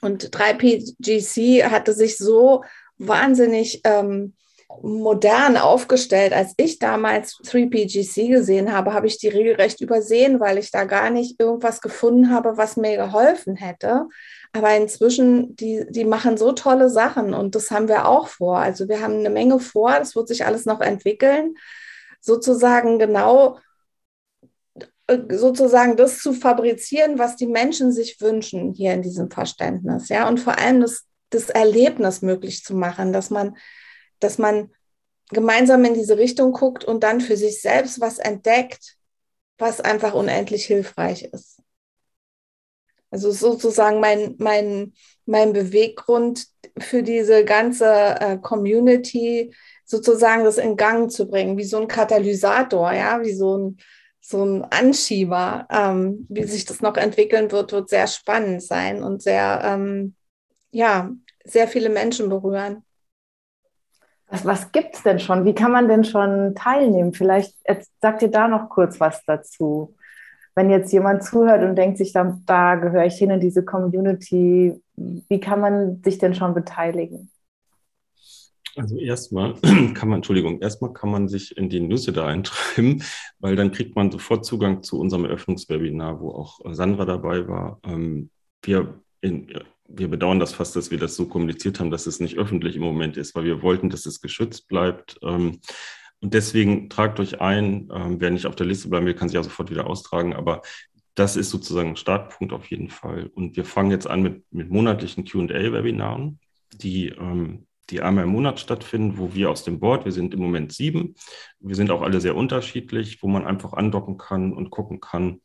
Und 0.00 0.34
3PGC 0.34 1.64
hatte 1.70 1.94
sich 1.94 2.18
so 2.18 2.62
wahnsinnig 2.98 3.80
ähm, 3.84 4.34
modern 4.82 5.56
aufgestellt. 5.56 6.32
Als 6.32 6.54
ich 6.56 6.78
damals 6.78 7.38
3PGC 7.44 8.28
gesehen 8.28 8.72
habe, 8.72 8.92
habe 8.92 9.06
ich 9.06 9.18
die 9.18 9.28
regelrecht 9.28 9.80
übersehen, 9.80 10.40
weil 10.40 10.58
ich 10.58 10.70
da 10.70 10.84
gar 10.84 11.10
nicht 11.10 11.40
irgendwas 11.40 11.80
gefunden 11.80 12.30
habe, 12.30 12.56
was 12.56 12.76
mir 12.76 12.96
geholfen 12.96 13.56
hätte. 13.56 14.06
Aber 14.52 14.74
inzwischen, 14.76 15.56
die, 15.56 15.84
die 15.88 16.04
machen 16.04 16.36
so 16.36 16.52
tolle 16.52 16.88
Sachen 16.88 17.34
und 17.34 17.54
das 17.54 17.70
haben 17.70 17.88
wir 17.88 18.06
auch 18.06 18.28
vor. 18.28 18.58
Also 18.58 18.88
wir 18.88 19.00
haben 19.00 19.18
eine 19.18 19.30
Menge 19.30 19.58
vor, 19.58 19.98
das 19.98 20.14
wird 20.14 20.28
sich 20.28 20.46
alles 20.46 20.64
noch 20.64 20.80
entwickeln. 20.80 21.54
Sozusagen 22.20 22.98
genau, 22.98 23.58
äh, 25.06 25.18
sozusagen 25.36 25.96
das 25.96 26.20
zu 26.20 26.32
fabrizieren, 26.32 27.18
was 27.18 27.36
die 27.36 27.46
Menschen 27.46 27.92
sich 27.92 28.20
wünschen 28.20 28.72
hier 28.72 28.94
in 28.94 29.02
diesem 29.02 29.30
Verständnis. 29.30 30.08
Ja, 30.08 30.28
und 30.28 30.38
vor 30.38 30.58
allem 30.58 30.80
das, 30.80 31.04
das 31.30 31.50
Erlebnis 31.50 32.22
möglich 32.22 32.64
zu 32.64 32.74
machen, 32.74 33.12
dass 33.12 33.30
man, 33.30 33.56
dass 34.20 34.38
man 34.38 34.70
gemeinsam 35.30 35.84
in 35.84 35.94
diese 35.94 36.18
Richtung 36.18 36.52
guckt 36.52 36.84
und 36.84 37.02
dann 37.02 37.20
für 37.20 37.36
sich 37.36 37.60
selbst 37.60 38.00
was 38.00 38.18
entdeckt, 38.18 38.96
was 39.58 39.80
einfach 39.80 40.14
unendlich 40.14 40.66
hilfreich 40.66 41.24
ist. 41.24 41.60
Also 43.10 43.30
sozusagen 43.30 44.00
mein, 44.00 44.34
mein, 44.38 44.92
mein 45.24 45.52
Beweggrund 45.52 46.48
für 46.78 47.04
diese 47.04 47.44
ganze 47.44 47.86
äh, 48.20 48.38
Community, 48.38 49.54
sozusagen 49.84 50.42
das 50.42 50.58
in 50.58 50.76
Gang 50.76 51.12
zu 51.12 51.28
bringen, 51.28 51.56
wie 51.56 51.64
so 51.64 51.80
ein 51.80 51.86
Katalysator, 51.86 52.92
ja, 52.92 53.22
wie 53.22 53.32
so 53.32 53.56
ein, 53.56 53.76
so 54.20 54.44
ein 54.44 54.64
Anschieber. 54.64 55.68
Ähm, 55.70 56.26
wie 56.28 56.42
sich 56.42 56.64
das 56.64 56.80
noch 56.80 56.96
entwickeln 56.96 57.52
wird, 57.52 57.70
wird 57.70 57.88
sehr 57.88 58.08
spannend 58.08 58.64
sein 58.64 59.04
und 59.04 59.22
sehr, 59.22 59.60
ähm, 59.64 60.16
ja, 60.72 61.12
sehr 61.44 61.68
viele 61.68 61.90
Menschen 61.90 62.28
berühren. 62.28 62.82
Was, 64.28 64.44
was 64.44 64.72
gibt 64.72 64.94
es 64.94 65.02
denn 65.02 65.18
schon? 65.18 65.44
Wie 65.44 65.54
kann 65.54 65.72
man 65.72 65.88
denn 65.88 66.04
schon 66.04 66.54
teilnehmen? 66.54 67.12
Vielleicht 67.12 67.54
sagt 68.00 68.22
ihr 68.22 68.30
da 68.30 68.48
noch 68.48 68.68
kurz 68.68 68.98
was 69.00 69.22
dazu 69.24 69.94
wenn 70.54 70.70
jetzt 70.70 70.92
jemand 70.92 71.24
zuhört 71.24 71.62
und 71.62 71.76
denkt 71.76 71.98
sich, 71.98 72.12
da, 72.12 72.40
da 72.46 72.76
gehöre 72.76 73.06
ich 73.06 73.14
hin 73.14 73.30
in 73.30 73.40
diese 73.40 73.64
Community, 73.64 74.80
wie 74.96 75.40
kann 75.40 75.60
man 75.60 76.02
sich 76.02 76.18
denn 76.18 76.34
schon 76.34 76.54
beteiligen? 76.54 77.30
Also 78.76 78.96
erstmal 78.96 79.54
kann 79.94 80.08
man, 80.08 80.18
Entschuldigung, 80.18 80.60
erstmal 80.60 80.92
kann 80.92 81.10
man 81.10 81.28
sich 81.28 81.56
in 81.56 81.68
die 81.68 81.80
Newsletter 81.80 82.26
eintreiben, 82.26 83.02
weil 83.38 83.56
dann 83.56 83.72
kriegt 83.72 83.96
man 83.96 84.10
sofort 84.10 84.44
Zugang 84.44 84.82
zu 84.82 84.98
unserem 85.00 85.24
Eröffnungswebinar, 85.24 86.20
wo 86.20 86.30
auch 86.30 86.60
Sandra 86.72 87.04
dabei 87.04 87.46
war. 87.48 87.80
Ähm, 87.84 88.30
wir, 88.62 89.00
in, 89.24 89.48
wir 89.88 90.08
bedauern 90.08 90.38
das 90.38 90.52
fast, 90.52 90.76
dass 90.76 90.90
wir 90.90 90.98
das 90.98 91.16
so 91.16 91.26
kommuniziert 91.26 91.80
haben, 91.80 91.90
dass 91.90 92.06
es 92.06 92.20
nicht 92.20 92.38
öffentlich 92.38 92.76
im 92.76 92.82
Moment 92.82 93.16
ist, 93.16 93.34
weil 93.34 93.44
wir 93.44 93.62
wollten, 93.62 93.90
dass 93.90 94.06
es 94.06 94.20
geschützt 94.20 94.68
bleibt. 94.68 95.18
Ähm, 95.22 95.60
und 96.20 96.34
deswegen 96.34 96.88
tragt 96.88 97.20
euch 97.20 97.40
ein. 97.40 97.90
Ähm, 97.92 98.20
wer 98.20 98.30
nicht 98.30 98.46
auf 98.46 98.56
der 98.56 98.66
Liste 98.66 98.88
bleiben 98.88 99.06
will, 99.06 99.14
kann 99.14 99.28
sich 99.28 99.36
ja 99.36 99.42
sofort 99.42 99.70
wieder 99.70 99.86
austragen. 99.86 100.34
Aber 100.34 100.62
das 101.14 101.36
ist 101.36 101.50
sozusagen 101.50 101.90
ein 101.90 101.96
Startpunkt 101.96 102.52
auf 102.52 102.66
jeden 102.66 102.90
Fall. 102.90 103.30
Und 103.34 103.56
wir 103.56 103.64
fangen 103.64 103.90
jetzt 103.90 104.06
an 104.06 104.22
mit, 104.22 104.44
mit 104.50 104.70
monatlichen 104.70 105.24
QA-Webinaren, 105.24 106.38
die, 106.74 107.08
ähm, 107.08 107.66
die 107.90 108.00
einmal 108.00 108.24
im 108.24 108.30
Monat 108.30 108.60
stattfinden, 108.60 109.18
wo 109.18 109.34
wir 109.34 109.50
aus 109.50 109.64
dem 109.64 109.80
Board, 109.80 110.04
wir 110.04 110.12
sind 110.12 110.34
im 110.34 110.40
Moment 110.40 110.72
sieben, 110.72 111.14
wir 111.60 111.76
sind 111.76 111.90
auch 111.90 112.02
alle 112.02 112.20
sehr 112.20 112.36
unterschiedlich, 112.36 113.22
wo 113.22 113.28
man 113.28 113.46
einfach 113.46 113.74
andocken 113.74 114.16
kann 114.16 114.52
und 114.52 114.70
gucken 114.70 115.00
kann, 115.00 115.40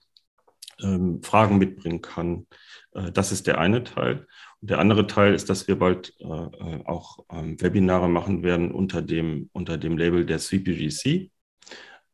ähm, 0.84 1.22
Fragen 1.24 1.58
mitbringen 1.58 2.02
kann. 2.02 2.48
Äh, 2.94 3.12
das 3.12 3.32
ist 3.32 3.48
der 3.48 3.60
eine 3.60 3.84
Teil. 3.84 4.28
Und 4.62 4.70
der 4.70 4.80
andere 4.80 5.08
Teil 5.08 5.34
ist, 5.34 5.50
dass 5.50 5.68
wir 5.68 5.78
bald 5.78 6.14
äh, 6.20 6.26
äh, 6.26 6.86
auch 6.86 7.20
ähm, 7.32 7.60
Webinare 7.62 8.10
machen 8.10 8.44
werden 8.44 8.72
unter 8.72 9.02
dem, 9.02 9.50
unter 9.54 9.78
dem 9.78 9.98
Label 9.98 10.26
der 10.26 10.40
CPGC. 10.40 11.32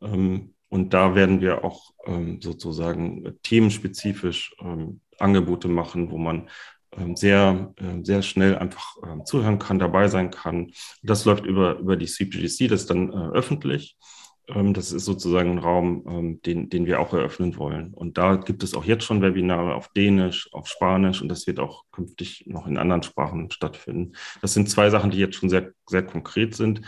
Ähm, 0.01 0.53
und 0.69 0.93
da 0.93 1.15
werden 1.15 1.41
wir 1.41 1.63
auch 1.63 1.91
ähm, 2.05 2.41
sozusagen 2.41 3.37
themenspezifisch 3.43 4.55
ähm, 4.59 5.01
Angebote 5.19 5.67
machen, 5.67 6.11
wo 6.11 6.17
man 6.17 6.49
ähm, 6.91 7.15
sehr, 7.15 7.73
sehr 8.03 8.21
schnell 8.21 8.57
einfach 8.57 8.95
zuhören 9.25 9.59
kann, 9.59 9.79
dabei 9.79 10.07
sein 10.07 10.31
kann. 10.31 10.71
Das 11.01 11.25
läuft 11.25 11.45
über, 11.45 11.77
über 11.79 11.95
die 11.95 12.05
CPGC, 12.05 12.67
das 12.67 12.81
ist 12.81 12.89
dann 12.89 13.11
äh, 13.11 13.31
öffentlich. 13.33 13.97
Ähm, 14.47 14.73
das 14.73 14.91
ist 14.91 15.05
sozusagen 15.05 15.51
ein 15.51 15.57
Raum, 15.57 16.05
ähm, 16.07 16.41
den, 16.41 16.69
den 16.69 16.85
wir 16.85 16.99
auch 16.99 17.13
eröffnen 17.13 17.57
wollen. 17.57 17.93
Und 17.93 18.17
da 18.17 18.35
gibt 18.35 18.63
es 18.63 18.73
auch 18.73 18.85
jetzt 18.85 19.03
schon 19.03 19.21
Webinare 19.21 19.75
auf 19.75 19.89
Dänisch, 19.89 20.49
auf 20.53 20.67
Spanisch 20.67 21.21
und 21.21 21.29
das 21.29 21.47
wird 21.47 21.59
auch 21.59 21.83
künftig 21.91 22.45
noch 22.47 22.67
in 22.67 22.77
anderen 22.77 23.03
Sprachen 23.03 23.51
stattfinden. 23.51 24.13
Das 24.41 24.53
sind 24.53 24.69
zwei 24.69 24.89
Sachen, 24.89 25.11
die 25.11 25.17
jetzt 25.17 25.35
schon 25.35 25.49
sehr, 25.49 25.71
sehr 25.87 26.03
konkret 26.03 26.55
sind. 26.55 26.81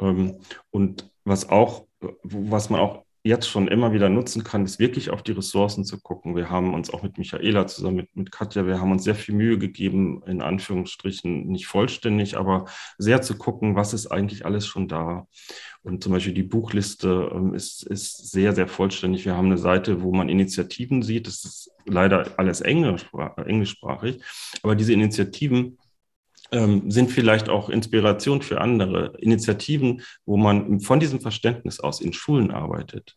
Ähm, 0.00 0.40
und 0.70 1.10
was 1.24 1.48
auch, 1.48 1.86
was 2.22 2.70
man 2.70 2.80
auch 2.80 3.05
jetzt 3.26 3.48
schon 3.48 3.68
immer 3.68 3.92
wieder 3.92 4.08
nutzen 4.08 4.44
kann, 4.44 4.64
ist 4.64 4.78
wirklich 4.78 5.10
auf 5.10 5.22
die 5.22 5.32
Ressourcen 5.32 5.84
zu 5.84 6.00
gucken. 6.00 6.36
Wir 6.36 6.48
haben 6.48 6.74
uns 6.74 6.90
auch 6.90 7.02
mit 7.02 7.18
Michaela 7.18 7.66
zusammen 7.66 7.96
mit, 7.96 8.16
mit 8.16 8.32
Katja, 8.32 8.66
wir 8.66 8.80
haben 8.80 8.92
uns 8.92 9.04
sehr 9.04 9.14
viel 9.14 9.34
Mühe 9.34 9.58
gegeben, 9.58 10.22
in 10.26 10.40
Anführungsstrichen 10.40 11.46
nicht 11.46 11.66
vollständig, 11.66 12.36
aber 12.36 12.66
sehr 12.98 13.22
zu 13.22 13.36
gucken, 13.36 13.74
was 13.74 13.94
ist 13.94 14.06
eigentlich 14.06 14.46
alles 14.46 14.66
schon 14.66 14.88
da. 14.88 15.26
Und 15.82 16.02
zum 16.02 16.12
Beispiel 16.12 16.34
die 16.34 16.42
Buchliste 16.42 17.30
ähm, 17.34 17.54
ist, 17.54 17.82
ist 17.82 18.30
sehr, 18.30 18.54
sehr 18.54 18.68
vollständig. 18.68 19.24
Wir 19.24 19.36
haben 19.36 19.46
eine 19.46 19.58
Seite, 19.58 20.02
wo 20.02 20.12
man 20.12 20.28
Initiativen 20.28 21.02
sieht. 21.02 21.26
Das 21.26 21.44
ist 21.44 21.70
leider 21.84 22.32
alles 22.36 22.60
englischsprachig, 22.60 24.22
aber 24.62 24.74
diese 24.74 24.92
Initiativen 24.92 25.78
ähm, 26.52 26.90
sind 26.90 27.10
vielleicht 27.10 27.48
auch 27.48 27.68
Inspiration 27.68 28.42
für 28.42 28.60
andere 28.60 29.16
Initiativen, 29.18 30.02
wo 30.24 30.36
man 30.36 30.80
von 30.80 31.00
diesem 31.00 31.20
Verständnis 31.20 31.80
aus 31.80 32.00
in 32.00 32.12
Schulen 32.12 32.50
arbeitet, 32.50 33.16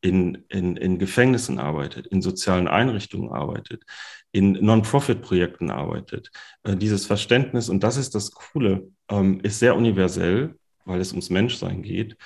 in, 0.00 0.44
in, 0.48 0.76
in 0.76 0.98
Gefängnissen 0.98 1.58
arbeitet, 1.58 2.06
in 2.06 2.22
sozialen 2.22 2.68
Einrichtungen 2.68 3.32
arbeitet, 3.32 3.84
in 4.32 4.52
Non-Profit-Projekten 4.52 5.70
arbeitet. 5.70 6.30
Äh, 6.62 6.76
dieses 6.76 7.06
Verständnis, 7.06 7.68
und 7.68 7.82
das 7.82 7.96
ist 7.96 8.14
das 8.14 8.30
Coole, 8.32 8.88
ähm, 9.10 9.40
ist 9.42 9.58
sehr 9.58 9.76
universell, 9.76 10.54
weil 10.84 11.00
es 11.00 11.12
ums 11.12 11.30
Menschsein 11.30 11.82
geht. 11.82 12.16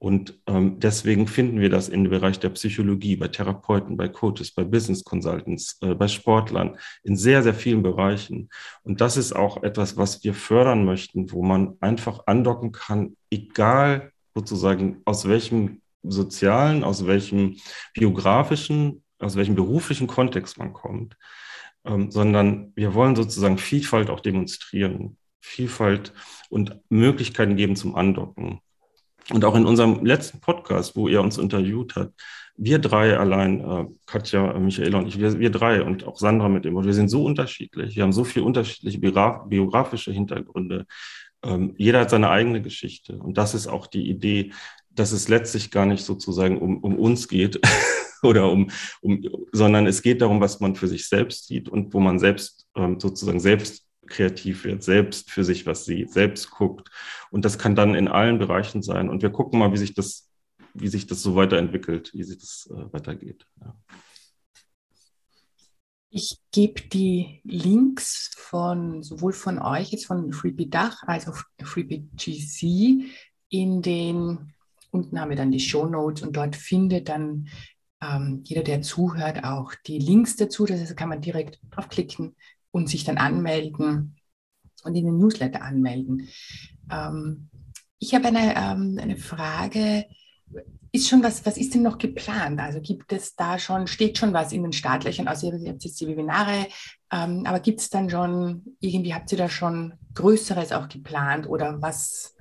Und 0.00 0.40
ähm, 0.46 0.80
deswegen 0.80 1.26
finden 1.26 1.60
wir 1.60 1.68
das 1.68 1.90
im 1.90 2.04
Bereich 2.04 2.40
der 2.40 2.48
Psychologie, 2.48 3.16
bei 3.16 3.28
Therapeuten, 3.28 3.98
bei 3.98 4.08
Coaches, 4.08 4.50
bei 4.50 4.64
Business 4.64 5.04
Consultants, 5.04 5.76
äh, 5.82 5.94
bei 5.94 6.08
Sportlern, 6.08 6.78
in 7.02 7.16
sehr, 7.16 7.42
sehr 7.42 7.52
vielen 7.52 7.82
Bereichen. 7.82 8.48
Und 8.82 9.02
das 9.02 9.18
ist 9.18 9.34
auch 9.34 9.62
etwas, 9.62 9.98
was 9.98 10.24
wir 10.24 10.32
fördern 10.32 10.86
möchten, 10.86 11.30
wo 11.32 11.42
man 11.42 11.76
einfach 11.80 12.26
andocken 12.26 12.72
kann, 12.72 13.14
egal 13.30 14.10
sozusagen 14.34 15.02
aus 15.04 15.28
welchem 15.28 15.82
sozialen, 16.02 16.82
aus 16.82 17.06
welchem 17.06 17.58
biografischen, 17.92 19.02
aus 19.18 19.36
welchem 19.36 19.54
beruflichen 19.54 20.06
Kontext 20.06 20.56
man 20.56 20.72
kommt, 20.72 21.14
ähm, 21.84 22.10
sondern 22.10 22.72
wir 22.74 22.94
wollen 22.94 23.16
sozusagen 23.16 23.58
Vielfalt 23.58 24.08
auch 24.08 24.20
demonstrieren. 24.20 25.18
Vielfalt 25.42 26.14
und 26.48 26.80
Möglichkeiten 26.88 27.56
geben 27.56 27.76
zum 27.76 27.96
Andocken. 27.96 28.60
Und 29.32 29.44
auch 29.44 29.54
in 29.54 29.66
unserem 29.66 30.04
letzten 30.04 30.40
Podcast, 30.40 30.96
wo 30.96 31.08
ihr 31.08 31.20
uns 31.20 31.38
interviewt 31.38 31.94
habt, 31.96 32.14
wir 32.56 32.78
drei 32.78 33.16
allein, 33.16 33.60
äh, 33.60 33.86
Katja, 34.06 34.58
Michaela 34.58 34.98
und 34.98 35.06
ich, 35.06 35.18
wir, 35.18 35.38
wir 35.38 35.50
drei 35.50 35.82
und 35.82 36.06
auch 36.06 36.18
Sandra 36.18 36.48
mit 36.48 36.64
dem, 36.64 36.74
wir 36.74 36.92
sind 36.92 37.08
so 37.08 37.24
unterschiedlich. 37.24 37.96
Wir 37.96 38.02
haben 38.02 38.12
so 38.12 38.24
viele 38.24 38.44
unterschiedliche 38.44 38.98
biografische 38.98 40.12
Hintergründe. 40.12 40.86
Ähm, 41.42 41.74
jeder 41.78 42.00
hat 42.00 42.10
seine 42.10 42.28
eigene 42.28 42.60
Geschichte. 42.60 43.16
Und 43.16 43.38
das 43.38 43.54
ist 43.54 43.66
auch 43.66 43.86
die 43.86 44.10
Idee, 44.10 44.52
dass 44.90 45.12
es 45.12 45.28
letztlich 45.28 45.70
gar 45.70 45.86
nicht 45.86 46.04
sozusagen 46.04 46.58
um, 46.58 46.78
um 46.84 46.98
uns 46.98 47.28
geht 47.28 47.60
oder 48.22 48.50
um, 48.50 48.70
um, 49.00 49.22
sondern 49.52 49.86
es 49.86 50.02
geht 50.02 50.20
darum, 50.20 50.40
was 50.40 50.60
man 50.60 50.74
für 50.74 50.88
sich 50.88 51.08
selbst 51.08 51.46
sieht 51.46 51.68
und 51.68 51.94
wo 51.94 52.00
man 52.00 52.18
selbst 52.18 52.66
ähm, 52.76 53.00
sozusagen 53.00 53.40
selbst 53.40 53.86
kreativ 54.10 54.64
wird, 54.64 54.82
selbst 54.82 55.30
für 55.30 55.44
sich 55.44 55.66
was 55.66 55.84
sieht, 55.84 56.12
selbst 56.12 56.50
guckt. 56.50 56.90
Und 57.30 57.44
das 57.44 57.58
kann 57.58 57.74
dann 57.74 57.94
in 57.94 58.08
allen 58.08 58.38
Bereichen 58.38 58.82
sein. 58.82 59.08
Und 59.08 59.22
wir 59.22 59.30
gucken 59.30 59.58
mal, 59.58 59.72
wie 59.72 59.78
sich 59.78 59.94
das, 59.94 60.28
wie 60.74 60.88
sich 60.88 61.06
das 61.06 61.22
so 61.22 61.36
weiterentwickelt, 61.36 62.12
wie 62.12 62.24
sich 62.24 62.38
das 62.38 62.68
äh, 62.70 62.92
weitergeht. 62.92 63.46
Ja. 63.60 63.76
Ich 66.12 66.38
gebe 66.50 66.82
die 66.88 67.40
Links 67.44 68.32
von 68.36 69.04
sowohl 69.04 69.32
von 69.32 69.60
euch, 69.60 69.92
jetzt 69.92 70.06
von 70.06 70.32
Freebie 70.32 70.68
Dach 70.68 71.04
als 71.04 71.28
auch 71.28 71.38
GC 71.56 73.04
in 73.48 73.80
den, 73.80 74.52
unten 74.90 75.20
haben 75.20 75.30
wir 75.30 75.36
dann 75.36 75.52
die 75.52 75.60
Show 75.60 75.86
Notes 75.86 76.22
und 76.22 76.36
dort 76.36 76.56
findet 76.56 77.08
dann 77.08 77.48
ähm, 78.02 78.42
jeder, 78.44 78.62
der 78.62 78.82
zuhört, 78.82 79.44
auch 79.44 79.74
die 79.86 79.98
Links 79.98 80.36
dazu. 80.36 80.66
Das 80.66 80.80
heißt, 80.80 80.96
kann 80.96 81.08
man 81.08 81.20
direkt 81.20 81.60
draufklicken, 81.70 82.34
und 82.70 82.88
sich 82.88 83.04
dann 83.04 83.18
anmelden 83.18 84.16
und 84.84 84.94
in 84.94 85.04
den 85.04 85.18
Newsletter 85.18 85.62
anmelden. 85.62 86.28
Ähm, 86.90 87.48
ich 87.98 88.14
habe 88.14 88.28
eine, 88.28 88.54
ähm, 88.56 88.98
eine 89.00 89.16
Frage. 89.16 90.06
Ist 90.92 91.08
schon 91.08 91.22
was, 91.22 91.46
was 91.46 91.56
ist 91.56 91.74
denn 91.74 91.82
noch 91.82 91.98
geplant? 91.98 92.58
Also 92.58 92.80
gibt 92.80 93.12
es 93.12 93.36
da 93.36 93.58
schon, 93.58 93.86
steht 93.86 94.18
schon 94.18 94.32
was 94.32 94.52
in 94.52 94.62
den 94.62 94.72
Startlöchern? 94.72 95.28
Also 95.28 95.52
ihr 95.52 95.70
habt 95.70 95.84
jetzt 95.84 96.00
die 96.00 96.08
Webinare, 96.08 96.66
ähm, 97.12 97.44
aber 97.46 97.60
gibt 97.60 97.80
es 97.80 97.90
dann 97.90 98.10
schon, 98.10 98.76
irgendwie 98.80 99.14
habt 99.14 99.30
ihr 99.30 99.38
da 99.38 99.48
schon 99.48 99.94
Größeres 100.14 100.72
auch 100.72 100.88
geplant 100.88 101.48
oder 101.48 101.80
was 101.80 102.34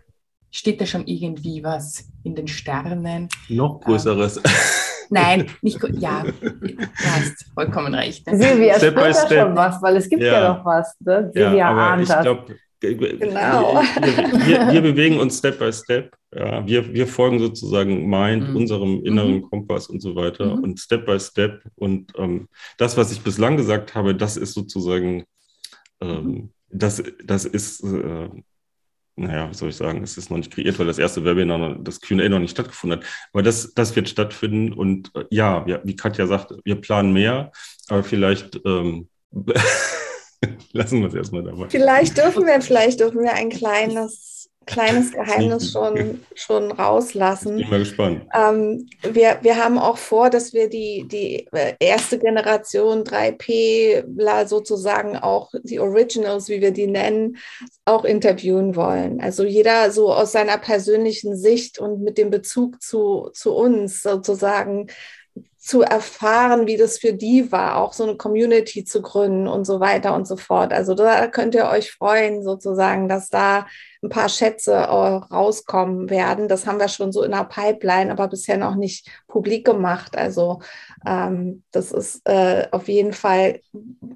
steht 0.50 0.82
da 0.82 0.88
schon 0.88 1.06
irgendwie 1.06 1.64
was 1.64 2.10
in 2.24 2.34
den 2.36 2.48
Sternen? 2.48 3.30
Noch 3.50 3.82
Größeres. 3.82 4.42
Nein, 5.10 5.48
nicht 5.62 5.80
gut. 5.80 5.92
Ja, 6.00 6.24
du 6.24 6.88
hast 7.04 7.46
vollkommen 7.54 7.94
recht. 7.94 8.26
Ne? 8.28 8.38
Silvia 8.38 8.76
step 8.76 9.00
spürt 9.00 9.32
da 9.32 9.46
schon 9.46 9.56
was, 9.56 9.82
weil 9.82 9.98
es 9.98 10.10
gibt 10.10 10.22
ja, 10.22 10.34
ja 10.34 10.54
noch 10.54 10.66
was. 10.66 10.96
Ne? 11.00 11.32
Silvia 11.34 11.56
ja, 11.56 11.94
ahnt 11.94 12.04
ich 12.04 12.20
glaube, 12.22 12.56
genau. 12.80 13.82
Wir, 14.02 14.48
wir, 14.48 14.72
wir, 14.74 14.82
bewegen 14.82 15.20
uns 15.20 15.38
Step 15.38 15.60
by 15.60 15.72
Step. 15.72 16.16
Ja, 16.34 16.66
wir, 16.66 16.94
wir 16.94 17.08
folgen 17.08 17.40
sozusagen 17.40 18.08
Mind, 18.08 18.50
mhm. 18.50 18.56
unserem 18.56 19.04
inneren 19.04 19.36
mhm. 19.36 19.50
Kompass 19.50 19.88
und 19.88 20.02
so 20.02 20.16
weiter 20.16 20.56
mhm. 20.56 20.64
und 20.64 20.80
Step 20.80 21.06
by 21.06 21.20
Step. 21.20 21.64
Und 21.76 22.14
ähm, 22.18 22.48
das, 22.78 22.98
was 22.98 23.12
ich 23.12 23.22
bislang 23.22 23.58
gesagt 23.58 23.96
habe, 23.96 24.16
das 24.16 24.38
ist 24.38 24.54
sozusagen, 24.54 25.26
ähm, 26.02 26.52
das, 26.70 27.04
das 27.24 27.46
ist 27.46 27.84
äh, 27.84 28.30
naja, 29.20 29.50
wie 29.50 29.54
soll 29.54 29.70
ich 29.70 29.76
sagen, 29.76 30.04
es 30.04 30.18
ist 30.18 30.30
noch 30.30 30.38
nicht 30.38 30.52
kreiert, 30.52 30.80
weil 30.80 30.88
das 30.88 30.98
erste 30.98 31.24
Webinar, 31.26 31.76
das 31.80 32.00
QA 32.00 32.30
noch 32.30 32.40
nicht 32.40 32.52
stattgefunden 32.52 33.00
hat. 33.00 33.08
Aber 33.34 33.44
das, 33.44 33.74
das 33.74 33.96
wird 33.96 34.10
stattfinden 34.10 34.74
und 34.74 35.12
äh, 35.16 35.26
ja, 35.30 35.66
wir, 35.66 35.82
wie 35.84 35.96
Katja 35.96 36.26
sagt, 36.28 36.54
wir 36.64 36.76
planen 36.76 37.14
mehr, 37.14 37.52
aber 37.90 38.04
vielleicht 38.04 38.60
ähm, 38.66 39.10
lassen 40.72 41.02
wir 41.02 41.08
es 41.08 41.14
erstmal 41.14 41.44
dabei. 41.44 41.70
Vielleicht 41.70 42.18
dürfen 42.18 42.46
wir, 42.46 42.62
vielleicht 42.62 43.00
dürfen 43.00 43.22
wir 43.22 43.34
ein 43.34 43.50
kleines 43.50 44.39
kleines 44.70 45.12
Geheimnis 45.14 45.72
schon, 45.72 46.22
schon 46.36 46.72
rauslassen. 46.72 47.58
Ich 47.58 47.64
bin 47.64 47.72
mal 47.72 47.80
gespannt. 47.80 48.22
Ähm, 48.34 48.88
wir, 49.02 49.40
wir 49.42 49.58
haben 49.58 49.78
auch 49.78 49.98
vor, 49.98 50.30
dass 50.30 50.54
wir 50.54 50.70
die, 50.70 51.08
die 51.08 51.48
äh, 51.52 51.74
erste 51.80 52.20
Generation 52.20 53.04
3P 53.04 54.48
sozusagen 54.48 55.18
auch 55.18 55.52
die 55.64 55.80
Originals, 55.80 56.48
wie 56.50 56.62
wir 56.62 56.72
die 56.72 56.88
nennen, 56.88 57.38
auch 57.86 58.06
interviewen 58.06 58.76
wollen. 58.76 59.20
Also 59.20 59.44
jeder 59.44 59.92
so 59.92 60.14
aus 60.14 60.32
seiner 60.32 60.58
persönlichen 60.58 61.36
Sicht 61.36 61.80
und 61.80 62.02
mit 62.02 62.18
dem 62.18 62.30
Bezug 62.30 62.82
zu, 62.82 63.30
zu 63.34 63.54
uns 63.54 64.02
sozusagen 64.04 64.88
zu 65.70 65.84
erfahren, 65.84 66.66
wie 66.66 66.78
das 66.78 66.98
für 66.98 67.14
die 67.14 67.52
war, 67.52 67.78
auch 67.78 67.94
so 67.94 68.04
eine 68.04 68.18
Community 68.18 68.86
zu 68.86 69.04
gründen 69.04 69.48
und 69.48 69.66
so 69.66 69.80
weiter 69.80 70.16
und 70.16 70.26
so 70.28 70.36
fort. 70.36 70.74
Also 70.74 70.96
da 70.96 71.28
könnt 71.28 71.54
ihr 71.54 71.68
euch 71.70 71.92
freuen, 71.92 72.42
sozusagen, 72.42 73.08
dass 73.08 73.30
da 73.30 73.68
ein 74.02 74.10
paar 74.10 74.30
Schätze 74.30 74.74
äh, 74.74 74.86
rauskommen 74.86 76.10
werden. 76.10 76.48
Das 76.48 76.66
haben 76.66 76.80
wir 76.80 76.88
schon 76.88 77.12
so 77.12 77.22
in 77.22 77.30
der 77.30 77.44
Pipeline, 77.44 78.12
aber 78.12 78.30
bisher 78.30 78.58
noch 78.58 78.74
nicht 78.74 79.12
publik 79.28 79.64
gemacht. 79.64 80.18
Also 80.18 80.60
ähm, 81.06 81.62
das 81.70 81.92
ist 81.92 82.28
äh, 82.28 82.66
auf 82.72 82.88
jeden 82.88 83.14
Fall 83.14 83.62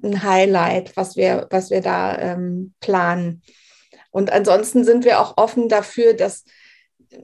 ein 0.02 0.24
Highlight, 0.24 0.96
was 0.96 1.14
wir, 1.14 1.46
was 1.50 1.70
wir 1.70 1.82
da 1.82 2.18
ähm, 2.18 2.74
planen. 2.80 3.42
Und 4.10 4.32
ansonsten 4.32 4.82
sind 4.82 5.04
wir 5.04 5.20
auch 5.20 5.36
offen 5.36 5.68
dafür, 5.68 6.14
dass 6.14 6.44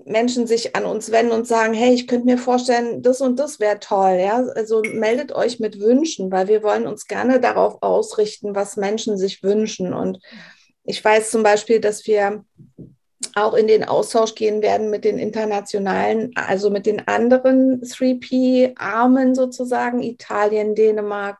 Menschen 0.05 0.47
sich 0.47 0.77
an 0.77 0.85
uns 0.85 1.11
wenden 1.11 1.33
und 1.33 1.47
sagen, 1.47 1.75
hey, 1.75 1.93
ich 1.93 2.07
könnte 2.07 2.27
mir 2.27 2.39
vorstellen, 2.39 3.03
das 3.03 3.21
und 3.21 3.39
das 3.39 3.61
wäre 3.61 3.79
toll. 3.81 4.19
Ja? 4.21 4.45
Also 4.55 4.83
meldet 4.83 5.33
euch 5.33 5.61
mit 5.61 5.81
Wünschen, 5.81 6.31
weil 6.31 6.49
wir 6.49 6.63
wollen 6.63 6.87
uns 6.87 7.07
gerne 7.07 7.41
darauf 7.41 7.83
ausrichten, 7.83 8.55
was 8.55 8.77
Menschen 8.77 9.17
sich 9.17 9.43
wünschen. 9.43 9.93
Und 9.93 10.19
ich 10.85 11.05
weiß 11.05 11.31
zum 11.31 11.43
Beispiel, 11.43 11.81
dass 11.81 12.07
wir 12.07 12.45
auch 13.35 13.55
in 13.55 13.67
den 13.67 13.85
Austausch 13.85 14.35
gehen 14.35 14.63
werden 14.63 14.91
mit 14.91 15.05
den 15.05 15.19
internationalen, 15.19 16.33
also 16.35 16.71
mit 16.71 16.87
den 16.87 17.07
anderen 17.07 17.81
3P-Armen 17.83 19.35
sozusagen, 19.35 20.03
Italien, 20.03 20.75
Dänemark, 20.75 21.39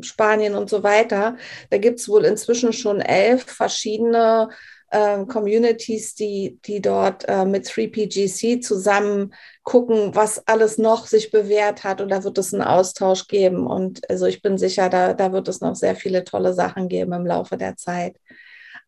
Spanien 0.00 0.54
und 0.54 0.68
so 0.68 0.82
weiter. 0.82 1.36
Da 1.70 1.78
gibt 1.78 2.00
es 2.00 2.08
wohl 2.08 2.24
inzwischen 2.24 2.72
schon 2.72 3.00
elf 3.00 3.44
verschiedene 3.44 4.50
äh, 4.90 5.24
Communities, 5.26 6.14
die, 6.14 6.58
die 6.64 6.80
dort 6.80 7.28
äh, 7.28 7.44
mit 7.44 7.66
3PGC 7.66 8.60
zusammen 8.60 9.34
gucken, 9.62 10.14
was 10.14 10.46
alles 10.46 10.78
noch 10.78 11.06
sich 11.06 11.30
bewährt 11.30 11.84
hat. 11.84 12.00
Und 12.00 12.08
da 12.10 12.24
wird 12.24 12.38
es 12.38 12.54
einen 12.54 12.62
Austausch 12.62 13.26
geben. 13.26 13.66
Und 13.66 14.08
also 14.10 14.26
ich 14.26 14.42
bin 14.42 14.58
sicher, 14.58 14.88
da, 14.88 15.14
da 15.14 15.32
wird 15.32 15.48
es 15.48 15.60
noch 15.60 15.74
sehr 15.74 15.96
viele 15.96 16.24
tolle 16.24 16.54
Sachen 16.54 16.88
geben 16.88 17.12
im 17.12 17.26
Laufe 17.26 17.56
der 17.56 17.76
Zeit. 17.76 18.16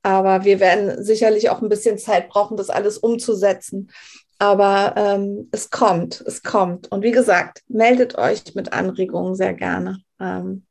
Aber 0.02 0.44
wir 0.44 0.60
werden 0.60 1.04
sicherlich 1.04 1.50
auch 1.50 1.60
ein 1.60 1.68
bisschen 1.68 1.98
Zeit 1.98 2.28
brauchen, 2.30 2.56
das 2.56 2.70
alles 2.70 2.96
umzusetzen. 2.96 3.90
Aber 4.38 4.94
ähm, 4.96 5.48
es 5.52 5.68
kommt, 5.68 6.22
es 6.22 6.42
kommt. 6.42 6.90
Und 6.90 7.02
wie 7.02 7.10
gesagt, 7.10 7.62
meldet 7.68 8.16
euch 8.16 8.54
mit 8.54 8.72
Anregungen 8.72 9.34
sehr 9.34 9.52
gerne. 9.52 10.02
Ähm, 10.18 10.64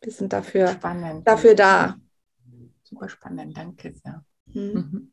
wir 0.00 0.12
sind 0.12 0.32
dafür, 0.32 0.68
spannend. 0.68 1.28
dafür 1.28 1.54
da. 1.54 1.96
Super 2.82 3.10
spannend, 3.10 3.54
danke 3.54 3.92
sehr. 3.92 4.24
Mhm. 4.54 5.12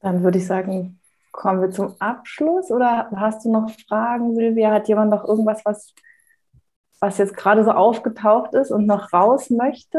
Dann 0.00 0.22
würde 0.22 0.38
ich 0.38 0.46
sagen, 0.46 1.00
kommen 1.32 1.60
wir 1.60 1.70
zum 1.70 2.00
Abschluss 2.00 2.70
oder 2.70 3.10
hast 3.14 3.44
du 3.44 3.52
noch 3.52 3.70
Fragen, 3.88 4.34
Silvia? 4.34 4.72
Hat 4.72 4.88
jemand 4.88 5.10
noch 5.10 5.24
irgendwas, 5.24 5.64
was, 5.64 5.94
was 7.00 7.18
jetzt 7.18 7.36
gerade 7.36 7.64
so 7.64 7.70
aufgetaucht 7.70 8.54
ist 8.54 8.70
und 8.70 8.86
noch 8.86 9.12
raus 9.12 9.50
möchte? 9.50 9.98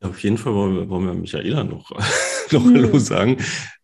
Auf 0.00 0.22
jeden 0.22 0.36
Fall 0.36 0.54
wollen 0.54 0.76
wir, 0.76 0.88
wollen 0.90 1.06
wir 1.06 1.14
Michaela 1.14 1.64
noch, 1.64 1.90
noch 2.54 2.64
Hallo 2.64 2.88
mhm. 2.88 2.98
sagen, 2.98 3.36